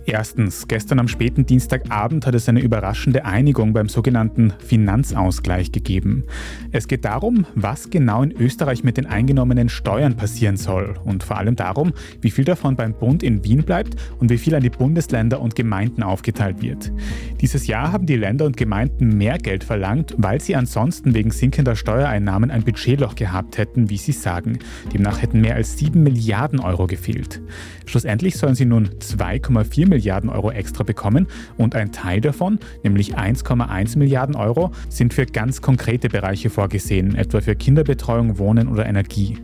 Erstens, 0.05 0.67
gestern 0.67 0.99
am 0.99 1.07
späten 1.07 1.47
Dienstagabend 1.47 2.27
hat 2.27 2.35
es 2.35 2.49
eine 2.49 2.61
überraschende 2.61 3.25
Einigung 3.25 3.73
beim 3.73 3.89
sogenannten 3.89 4.53
Finanzausgleich 4.59 5.71
gegeben. 5.71 6.25
Es 6.73 6.89
geht 6.89 7.05
darum, 7.05 7.47
was 7.55 7.89
genau 7.89 8.25
in 8.25 8.33
Österreich 8.33 8.83
mit 8.83 8.97
den 8.97 9.07
eingenommenen 9.07 9.69
Steuern 9.69 10.17
passieren 10.17 10.57
soll 10.57 10.97
und 11.05 11.23
vor 11.23 11.39
allem 11.39 11.55
darum, 11.55 11.93
wie 12.21 12.33
viel 12.33 12.45
davon 12.45 12.75
beim 12.75 12.95
Bund 12.95 13.23
in 13.23 13.45
Wien 13.45 13.63
bleibt 13.63 13.95
und 14.19 14.31
wie 14.31 14.39
viel 14.39 14.57
an 14.57 14.63
die 14.63 14.71
Bundesländer 14.71 15.41
und 15.41 15.55
Gemeinden 15.55 16.03
aufgeteilt 16.03 16.63
wird. 16.63 16.93
Dieses 17.41 17.69
Jahr 17.69 17.93
haben 17.93 18.07
die 18.07 18.17
Länder 18.17 18.45
und 18.45 18.57
Gemeinden 18.57 19.17
mehr 19.17 19.39
Geld 19.39 19.63
verlangt, 19.63 20.15
weil 20.19 20.41
sie 20.41 20.57
ansonsten 20.57 21.15
wegen 21.15 21.31
sinkender 21.31 21.77
Steuereinnahmen 21.77 22.51
ein 22.51 22.65
Budgetloch 22.65 23.15
gehabt 23.15 23.57
hätten, 23.57 23.89
wie 23.89 23.99
sie 23.99 24.13
sagen. 24.13 24.59
Demnach 24.93 25.23
hätten 25.23 25.41
mehr 25.41 25.55
als 25.55 25.79
7 25.79 26.03
Milliarden 26.03 26.59
Euro 26.59 26.89
gefehlt. 26.89 27.41
Schlussendlich 27.87 28.37
sollen 28.37 28.55
sie 28.55 28.65
nun 28.65 28.89
2,4 29.01 29.89
Milliarden 29.89 30.31
Euro 30.31 30.51
extra 30.51 30.85
bekommen 30.85 31.27
und 31.57 31.75
ein 31.75 31.93
Teil 31.93 32.21
davon, 32.21 32.59
nämlich 32.83 33.17
1,1 33.17 33.99
Milliarden 33.99 34.35
Euro, 34.37 34.73
sind 34.89 35.15
für 35.15 35.27
ganz 35.27 35.61
konkrete 35.61 36.09
Bereiche 36.09 36.51
vorgesehen, 36.51 37.15
etwa 37.15 37.41
für 37.41 37.55
Kinderbetreuung, 37.55 38.39
Wohnen 38.39 38.69
oder 38.69 38.87
Energie. 38.87 39.39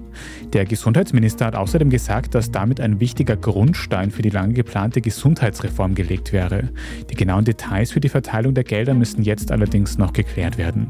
Der 0.52 0.64
Gesundheitsminister 0.64 1.46
hat 1.46 1.54
außerdem 1.54 1.90
gesagt, 1.90 2.34
dass 2.34 2.50
damit 2.50 2.80
ein 2.80 3.00
wichtiger 3.00 3.36
Grundstein 3.36 4.10
für 4.10 4.22
die 4.22 4.30
lange 4.30 4.54
geplante 4.54 5.00
Gesundheitsreform 5.00 5.94
gelegt 5.94 6.32
wäre. 6.32 6.70
Die 7.10 7.14
genauen 7.14 7.44
Details 7.44 7.92
für 7.92 8.00
die 8.00 8.08
Verteilung 8.08 8.54
der 8.54 8.64
Gelder 8.64 8.94
müssen 8.94 9.22
jetzt 9.22 9.52
allerdings 9.52 9.98
noch 9.98 10.12
geklärt 10.12 10.58
werden. 10.58 10.88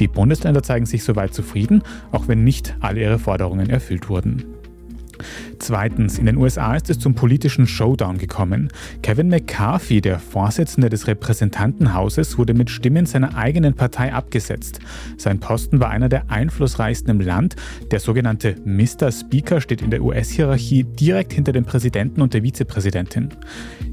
Die 0.00 0.08
Bundesländer 0.08 0.62
zeigen 0.62 0.86
sich 0.86 1.04
soweit 1.04 1.34
zufrieden, 1.34 1.82
auch 2.12 2.28
wenn 2.28 2.44
nicht 2.44 2.76
alle 2.80 3.00
ihre 3.00 3.18
Forderungen 3.18 3.70
erfüllt 3.70 4.08
wurden. 4.08 4.55
Zweitens, 5.58 6.18
in 6.18 6.26
den 6.26 6.36
USA 6.36 6.74
ist 6.74 6.90
es 6.90 6.98
zum 6.98 7.14
politischen 7.14 7.66
Showdown 7.66 8.18
gekommen. 8.18 8.68
Kevin 9.02 9.28
McCarthy, 9.28 10.00
der 10.00 10.18
Vorsitzende 10.18 10.88
des 10.88 11.06
Repräsentantenhauses, 11.06 12.38
wurde 12.38 12.54
mit 12.54 12.70
Stimmen 12.70 13.06
seiner 13.06 13.36
eigenen 13.36 13.74
Partei 13.74 14.12
abgesetzt. 14.12 14.80
Sein 15.16 15.40
Posten 15.40 15.80
war 15.80 15.90
einer 15.90 16.08
der 16.08 16.30
einflussreichsten 16.30 17.10
im 17.10 17.20
Land. 17.20 17.56
Der 17.90 18.00
sogenannte 18.00 18.56
Mr. 18.64 19.10
Speaker 19.10 19.60
steht 19.60 19.82
in 19.82 19.90
der 19.90 20.02
US-Hierarchie 20.02 20.84
direkt 20.84 21.32
hinter 21.32 21.52
dem 21.52 21.64
Präsidenten 21.64 22.20
und 22.20 22.34
der 22.34 22.42
Vizepräsidentin. 22.42 23.30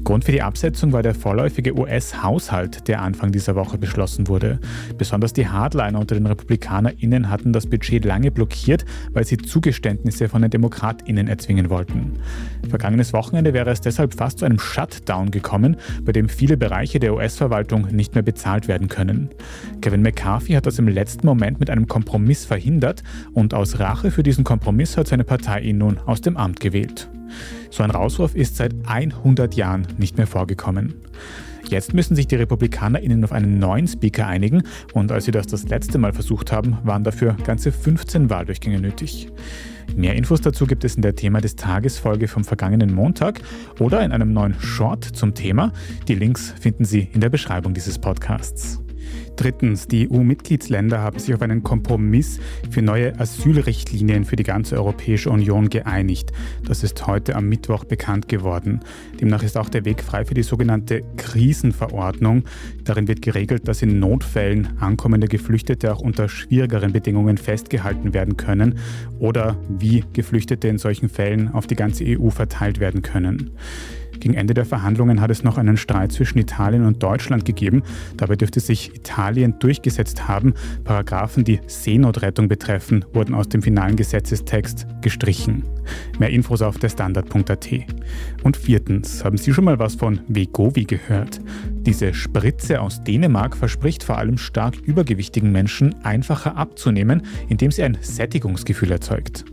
Grund 0.04 0.24
für 0.24 0.32
die 0.32 0.42
Absetzung 0.42 0.92
war 0.92 1.02
der 1.02 1.14
vorläufige 1.14 1.78
US-Haushalt, 1.78 2.88
der 2.88 3.00
Anfang 3.00 3.32
dieser 3.32 3.54
Woche 3.54 3.78
beschlossen 3.78 4.28
wurde. 4.28 4.58
Besonders 4.98 5.32
die 5.32 5.48
Hardliner 5.48 5.98
unter 5.98 6.14
den 6.14 6.26
RepublikanerInnen 6.26 7.30
hatten 7.30 7.52
das 7.52 7.66
Budget 7.66 8.04
lange 8.04 8.30
blockiert, 8.30 8.84
weil 9.12 9.24
sie 9.24 9.38
Zugeständnisse 9.38 10.28
von 10.28 10.42
den 10.42 10.50
DemokratInnen 10.50 11.13
erzwingen 11.16 11.70
wollten. 11.70 12.18
Vergangenes 12.68 13.12
Wochenende 13.12 13.52
wäre 13.54 13.70
es 13.70 13.80
deshalb 13.80 14.14
fast 14.14 14.38
zu 14.38 14.44
einem 14.44 14.58
Shutdown 14.58 15.30
gekommen, 15.30 15.76
bei 16.02 16.12
dem 16.12 16.28
viele 16.28 16.56
Bereiche 16.56 17.00
der 17.00 17.14
US-Verwaltung 17.14 17.88
nicht 17.90 18.14
mehr 18.14 18.22
bezahlt 18.22 18.68
werden 18.68 18.88
können. 18.88 19.30
Kevin 19.80 20.02
McCarthy 20.02 20.52
hat 20.52 20.66
das 20.66 20.78
im 20.78 20.88
letzten 20.88 21.26
Moment 21.26 21.60
mit 21.60 21.70
einem 21.70 21.86
Kompromiss 21.86 22.44
verhindert 22.44 23.02
und 23.32 23.54
aus 23.54 23.78
Rache 23.78 24.10
für 24.10 24.22
diesen 24.22 24.44
Kompromiss 24.44 24.96
hat 24.96 25.08
seine 25.08 25.24
Partei 25.24 25.60
ihn 25.60 25.78
nun 25.78 25.98
aus 26.06 26.20
dem 26.20 26.36
Amt 26.36 26.60
gewählt. 26.60 27.08
So 27.70 27.82
ein 27.82 27.90
Rauswurf 27.90 28.34
ist 28.34 28.56
seit 28.56 28.74
100 28.86 29.54
Jahren 29.54 29.86
nicht 29.98 30.16
mehr 30.16 30.26
vorgekommen. 30.26 30.94
Jetzt 31.68 31.94
müssen 31.94 32.14
sich 32.14 32.28
die 32.28 32.36
RepublikanerInnen 32.36 33.24
auf 33.24 33.32
einen 33.32 33.58
neuen 33.58 33.88
Speaker 33.88 34.26
einigen 34.26 34.62
und 34.92 35.10
als 35.10 35.24
sie 35.24 35.30
das 35.30 35.46
das 35.46 35.66
letzte 35.68 35.98
Mal 35.98 36.12
versucht 36.12 36.52
haben, 36.52 36.78
waren 36.84 37.04
dafür 37.04 37.36
ganze 37.44 37.72
15 37.72 38.28
Wahldurchgänge 38.30 38.80
nötig. 38.80 39.28
Mehr 39.96 40.14
Infos 40.14 40.40
dazu 40.40 40.66
gibt 40.66 40.84
es 40.84 40.96
in 40.96 41.02
der 41.02 41.14
Thema 41.14 41.40
des 41.40 41.56
Tages 41.56 41.98
Folge 41.98 42.28
vom 42.28 42.44
vergangenen 42.44 42.92
Montag 42.92 43.40
oder 43.78 44.02
in 44.04 44.12
einem 44.12 44.32
neuen 44.32 44.54
Short 44.60 45.04
zum 45.04 45.34
Thema. 45.34 45.72
Die 46.08 46.14
Links 46.14 46.54
finden 46.60 46.84
Sie 46.84 47.08
in 47.12 47.20
der 47.20 47.30
Beschreibung 47.30 47.74
dieses 47.74 47.98
Podcasts. 47.98 48.83
Drittens, 49.36 49.88
die 49.88 50.10
EU-Mitgliedsländer 50.10 51.00
haben 51.00 51.18
sich 51.18 51.34
auf 51.34 51.42
einen 51.42 51.62
Kompromiss 51.62 52.38
für 52.70 52.82
neue 52.82 53.18
Asylrichtlinien 53.18 54.24
für 54.24 54.36
die 54.36 54.42
ganze 54.42 54.76
Europäische 54.76 55.30
Union 55.30 55.70
geeinigt. 55.70 56.32
Das 56.66 56.84
ist 56.84 57.06
heute 57.06 57.34
am 57.34 57.48
Mittwoch 57.48 57.84
bekannt 57.84 58.28
geworden. 58.28 58.80
Demnach 59.20 59.42
ist 59.42 59.56
auch 59.56 59.68
der 59.68 59.84
Weg 59.84 60.02
frei 60.02 60.24
für 60.24 60.34
die 60.34 60.42
sogenannte 60.42 61.02
Krisenverordnung. 61.16 62.44
Darin 62.84 63.08
wird 63.08 63.22
geregelt, 63.22 63.66
dass 63.66 63.82
in 63.82 63.98
Notfällen 63.98 64.78
ankommende 64.80 65.26
Geflüchtete 65.26 65.92
auch 65.92 66.00
unter 66.00 66.28
schwierigeren 66.28 66.92
Bedingungen 66.92 67.36
festgehalten 67.38 68.14
werden 68.14 68.36
können 68.36 68.78
oder 69.18 69.56
wie 69.68 70.04
Geflüchtete 70.12 70.68
in 70.68 70.78
solchen 70.78 71.08
Fällen 71.08 71.52
auf 71.52 71.66
die 71.66 71.76
ganze 71.76 72.04
EU 72.06 72.30
verteilt 72.30 72.78
werden 72.78 73.02
können. 73.02 73.50
Gegen 74.20 74.34
Ende 74.34 74.54
der 74.54 74.64
Verhandlungen 74.64 75.20
hat 75.20 75.30
es 75.30 75.44
noch 75.44 75.58
einen 75.58 75.76
Streit 75.76 76.12
zwischen 76.12 76.38
Italien 76.38 76.84
und 76.84 77.02
Deutschland 77.02 77.44
gegeben. 77.44 77.82
Dabei 78.16 78.36
dürfte 78.36 78.60
sich 78.60 78.94
Italien 78.94 79.58
durchgesetzt 79.58 80.28
haben. 80.28 80.54
Paragraphen, 80.84 81.44
die 81.44 81.60
Seenotrettung 81.66 82.48
betreffen, 82.48 83.04
wurden 83.12 83.34
aus 83.34 83.48
dem 83.48 83.62
finalen 83.62 83.96
Gesetzestext 83.96 84.86
gestrichen. 85.02 85.64
Mehr 86.18 86.30
Infos 86.30 86.62
auf 86.62 86.78
der 86.78 86.88
Standard.at. 86.88 87.68
Und 88.42 88.56
viertens, 88.56 89.24
haben 89.24 89.36
Sie 89.36 89.52
schon 89.52 89.64
mal 89.64 89.78
was 89.78 89.94
von 89.94 90.20
Vegovi 90.28 90.84
gehört? 90.84 91.40
Diese 91.86 92.14
Spritze 92.14 92.80
aus 92.80 93.04
Dänemark 93.04 93.56
verspricht 93.56 94.04
vor 94.04 94.16
allem 94.16 94.38
stark 94.38 94.76
übergewichtigen 94.78 95.52
Menschen 95.52 95.94
einfacher 96.02 96.56
abzunehmen, 96.56 97.22
indem 97.48 97.70
sie 97.70 97.82
ein 97.82 97.98
Sättigungsgefühl 98.00 98.90
erzeugt. 98.90 99.44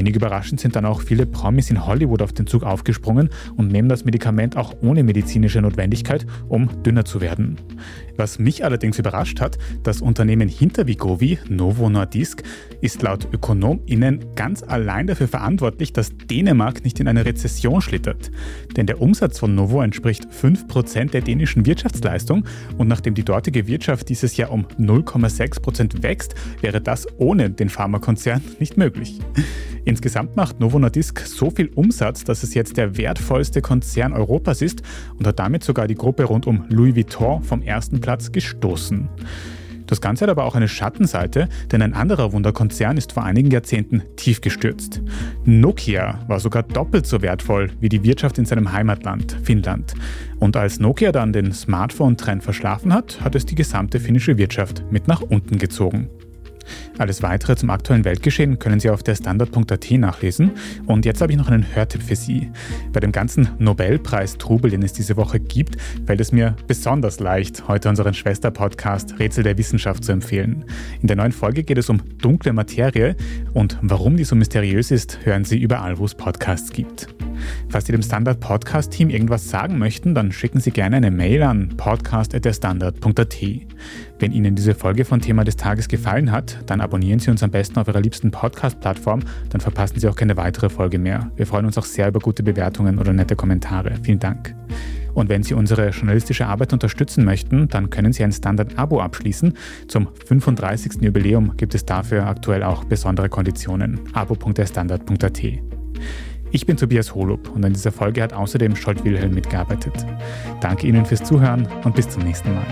Wenig 0.00 0.16
überraschend 0.16 0.60
sind 0.60 0.76
dann 0.76 0.86
auch 0.86 1.02
viele 1.02 1.26
Promis 1.26 1.68
in 1.68 1.86
Hollywood 1.86 2.22
auf 2.22 2.32
den 2.32 2.46
Zug 2.46 2.62
aufgesprungen 2.62 3.28
und 3.58 3.70
nehmen 3.70 3.90
das 3.90 4.06
Medikament 4.06 4.56
auch 4.56 4.74
ohne 4.80 5.02
medizinische 5.02 5.60
Notwendigkeit, 5.60 6.26
um 6.48 6.82
dünner 6.82 7.04
zu 7.04 7.20
werden. 7.20 7.58
Was 8.16 8.38
mich 8.38 8.64
allerdings 8.64 8.98
überrascht 8.98 9.42
hat, 9.42 9.58
das 9.82 10.00
Unternehmen 10.00 10.48
hinter 10.48 10.86
Vigovi, 10.86 11.38
Novo 11.50 11.90
Nordisk, 11.90 12.42
ist 12.80 13.02
laut 13.02 13.28
ÖkonomInnen 13.30 14.24
ganz 14.36 14.62
allein 14.62 15.06
dafür 15.06 15.28
verantwortlich, 15.28 15.92
dass 15.92 16.16
Dänemark 16.16 16.82
nicht 16.82 16.98
in 16.98 17.06
eine 17.06 17.26
Rezession 17.26 17.82
schlittert. 17.82 18.30
Denn 18.78 18.86
der 18.86 19.02
Umsatz 19.02 19.38
von 19.38 19.54
Novo 19.54 19.82
entspricht 19.82 20.26
5% 20.26 21.10
der 21.10 21.20
dänischen 21.20 21.66
Wirtschaftsleistung 21.66 22.46
und 22.78 22.88
nachdem 22.88 23.12
die 23.12 23.24
dortige 23.24 23.66
Wirtschaft 23.66 24.08
dieses 24.08 24.38
Jahr 24.38 24.50
um 24.50 24.64
0,6% 24.78 26.02
wächst, 26.02 26.34
wäre 26.62 26.80
das 26.80 27.06
ohne 27.18 27.50
den 27.50 27.68
Pharmakonzern 27.68 28.40
nicht 28.58 28.78
möglich. 28.78 29.20
Insgesamt 29.90 30.36
macht 30.36 30.60
Novo 30.60 30.78
Nordisk 30.78 31.18
so 31.18 31.50
viel 31.50 31.66
Umsatz, 31.74 32.22
dass 32.22 32.44
es 32.44 32.54
jetzt 32.54 32.76
der 32.76 32.96
wertvollste 32.96 33.60
Konzern 33.60 34.12
Europas 34.12 34.62
ist 34.62 34.82
und 35.18 35.26
hat 35.26 35.40
damit 35.40 35.64
sogar 35.64 35.88
die 35.88 35.96
Gruppe 35.96 36.22
rund 36.22 36.46
um 36.46 36.64
Louis 36.68 36.94
Vuitton 36.94 37.42
vom 37.42 37.60
ersten 37.60 38.00
Platz 38.00 38.30
gestoßen. 38.30 39.08
Das 39.88 40.00
Ganze 40.00 40.22
hat 40.22 40.30
aber 40.30 40.44
auch 40.44 40.54
eine 40.54 40.68
Schattenseite, 40.68 41.48
denn 41.72 41.82
ein 41.82 41.94
anderer 41.94 42.32
Wunderkonzern 42.32 42.98
ist 42.98 43.14
vor 43.14 43.24
einigen 43.24 43.50
Jahrzehnten 43.50 44.04
tief 44.14 44.40
gestürzt. 44.40 45.02
Nokia 45.44 46.20
war 46.28 46.38
sogar 46.38 46.62
doppelt 46.62 47.08
so 47.08 47.20
wertvoll 47.20 47.72
wie 47.80 47.88
die 47.88 48.04
Wirtschaft 48.04 48.38
in 48.38 48.44
seinem 48.44 48.70
Heimatland, 48.70 49.36
Finnland. 49.42 49.94
Und 50.38 50.56
als 50.56 50.78
Nokia 50.78 51.10
dann 51.10 51.32
den 51.32 51.50
Smartphone-Trend 51.50 52.44
verschlafen 52.44 52.94
hat, 52.94 53.20
hat 53.22 53.34
es 53.34 53.44
die 53.44 53.56
gesamte 53.56 53.98
finnische 53.98 54.38
Wirtschaft 54.38 54.84
mit 54.92 55.08
nach 55.08 55.22
unten 55.22 55.58
gezogen. 55.58 56.08
Alles 56.98 57.22
weitere 57.22 57.56
zum 57.56 57.70
aktuellen 57.70 58.04
Weltgeschehen 58.04 58.58
können 58.58 58.80
Sie 58.80 58.90
auf 58.90 59.02
der 59.02 59.14
Standard.at 59.14 59.90
nachlesen. 59.92 60.52
Und 60.86 61.04
jetzt 61.04 61.20
habe 61.20 61.32
ich 61.32 61.38
noch 61.38 61.48
einen 61.48 61.66
Hörtipp 61.74 62.02
für 62.02 62.16
Sie. 62.16 62.50
Bei 62.92 63.00
dem 63.00 63.12
ganzen 63.12 63.48
Nobelpreis-Trubel, 63.58 64.70
den 64.70 64.82
es 64.82 64.92
diese 64.92 65.16
Woche 65.16 65.40
gibt, 65.40 65.76
fällt 66.06 66.20
es 66.20 66.32
mir 66.32 66.56
besonders 66.66 67.20
leicht, 67.20 67.68
heute 67.68 67.88
unseren 67.88 68.14
Schwester-Podcast 68.14 69.18
Rätsel 69.18 69.44
der 69.44 69.58
Wissenschaft 69.58 70.04
zu 70.04 70.12
empfehlen. 70.12 70.64
In 71.00 71.08
der 71.08 71.16
neuen 71.16 71.32
Folge 71.32 71.62
geht 71.62 71.78
es 71.78 71.88
um 71.88 72.00
dunkle 72.18 72.52
Materie 72.52 73.16
und 73.54 73.78
warum 73.82 74.16
die 74.16 74.24
so 74.24 74.34
mysteriös 74.36 74.90
ist, 74.90 75.18
hören 75.24 75.44
Sie 75.44 75.58
überall, 75.58 75.98
wo 75.98 76.04
es 76.04 76.14
Podcasts 76.14 76.72
gibt. 76.72 77.08
Falls 77.68 77.86
Sie 77.86 77.92
dem 77.92 78.02
Standard 78.02 78.40
Podcast 78.40 78.92
Team 78.92 79.10
irgendwas 79.10 79.48
sagen 79.48 79.78
möchten, 79.78 80.14
dann 80.14 80.32
schicken 80.32 80.60
Sie 80.60 80.70
gerne 80.70 80.96
eine 80.96 81.10
Mail 81.10 81.42
an 81.42 81.68
podcast.derstandard.at. 81.76 83.36
Wenn 84.18 84.32
Ihnen 84.32 84.54
diese 84.54 84.74
Folge 84.74 85.04
von 85.04 85.20
Thema 85.20 85.44
des 85.44 85.56
Tages 85.56 85.88
gefallen 85.88 86.30
hat, 86.30 86.58
dann 86.66 86.80
abonnieren 86.80 87.20
Sie 87.20 87.30
uns 87.30 87.42
am 87.42 87.50
besten 87.50 87.78
auf 87.78 87.88
Ihrer 87.88 88.00
liebsten 88.00 88.30
Podcast-Plattform, 88.30 89.20
dann 89.48 89.60
verpassen 89.60 89.98
Sie 89.98 90.08
auch 90.08 90.16
keine 90.16 90.36
weitere 90.36 90.68
Folge 90.68 90.98
mehr. 90.98 91.30
Wir 91.36 91.46
freuen 91.46 91.66
uns 91.66 91.78
auch 91.78 91.84
sehr 91.84 92.08
über 92.08 92.20
gute 92.20 92.42
Bewertungen 92.42 92.98
oder 92.98 93.12
nette 93.12 93.36
Kommentare. 93.36 93.94
Vielen 94.02 94.18
Dank. 94.18 94.54
Und 95.14 95.28
wenn 95.28 95.42
Sie 95.42 95.54
unsere 95.54 95.90
journalistische 95.90 96.46
Arbeit 96.46 96.72
unterstützen 96.72 97.24
möchten, 97.24 97.68
dann 97.68 97.90
können 97.90 98.12
Sie 98.12 98.22
ein 98.24 98.32
Standard-Abo 98.32 99.00
abschließen. 99.00 99.54
Zum 99.88 100.08
35. 100.26 101.02
Jubiläum 101.02 101.56
gibt 101.56 101.74
es 101.74 101.84
dafür 101.84 102.26
aktuell 102.26 102.62
auch 102.62 102.84
besondere 102.84 103.28
Konditionen. 103.28 104.00
abo.derstandard.at. 104.12 105.42
Ich 106.52 106.66
bin 106.66 106.76
Tobias 106.76 107.14
Holub 107.14 107.48
und 107.54 107.64
an 107.64 107.72
dieser 107.72 107.92
Folge 107.92 108.22
hat 108.22 108.32
außerdem 108.32 108.74
Scholt 108.74 109.04
Wilhelm 109.04 109.34
mitgearbeitet. 109.34 109.94
Danke 110.60 110.88
Ihnen 110.88 111.06
fürs 111.06 111.22
Zuhören 111.22 111.68
und 111.84 111.94
bis 111.94 112.08
zum 112.08 112.24
nächsten 112.24 112.52
Mal. 112.52 112.66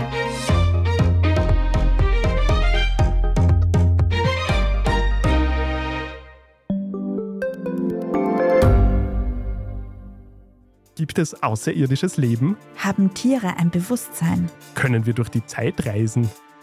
Gibt 10.95 11.17
es 11.17 11.41
außerirdisches 11.41 12.17
Leben? 12.17 12.57
Haben 12.75 13.13
Tiere 13.13 13.55
ein 13.55 13.69
Bewusstsein? 13.69 14.49
Können 14.75 15.05
wir 15.05 15.13
durch 15.13 15.29
die 15.29 15.45
Zeit 15.45 15.85
reisen? 15.85 16.29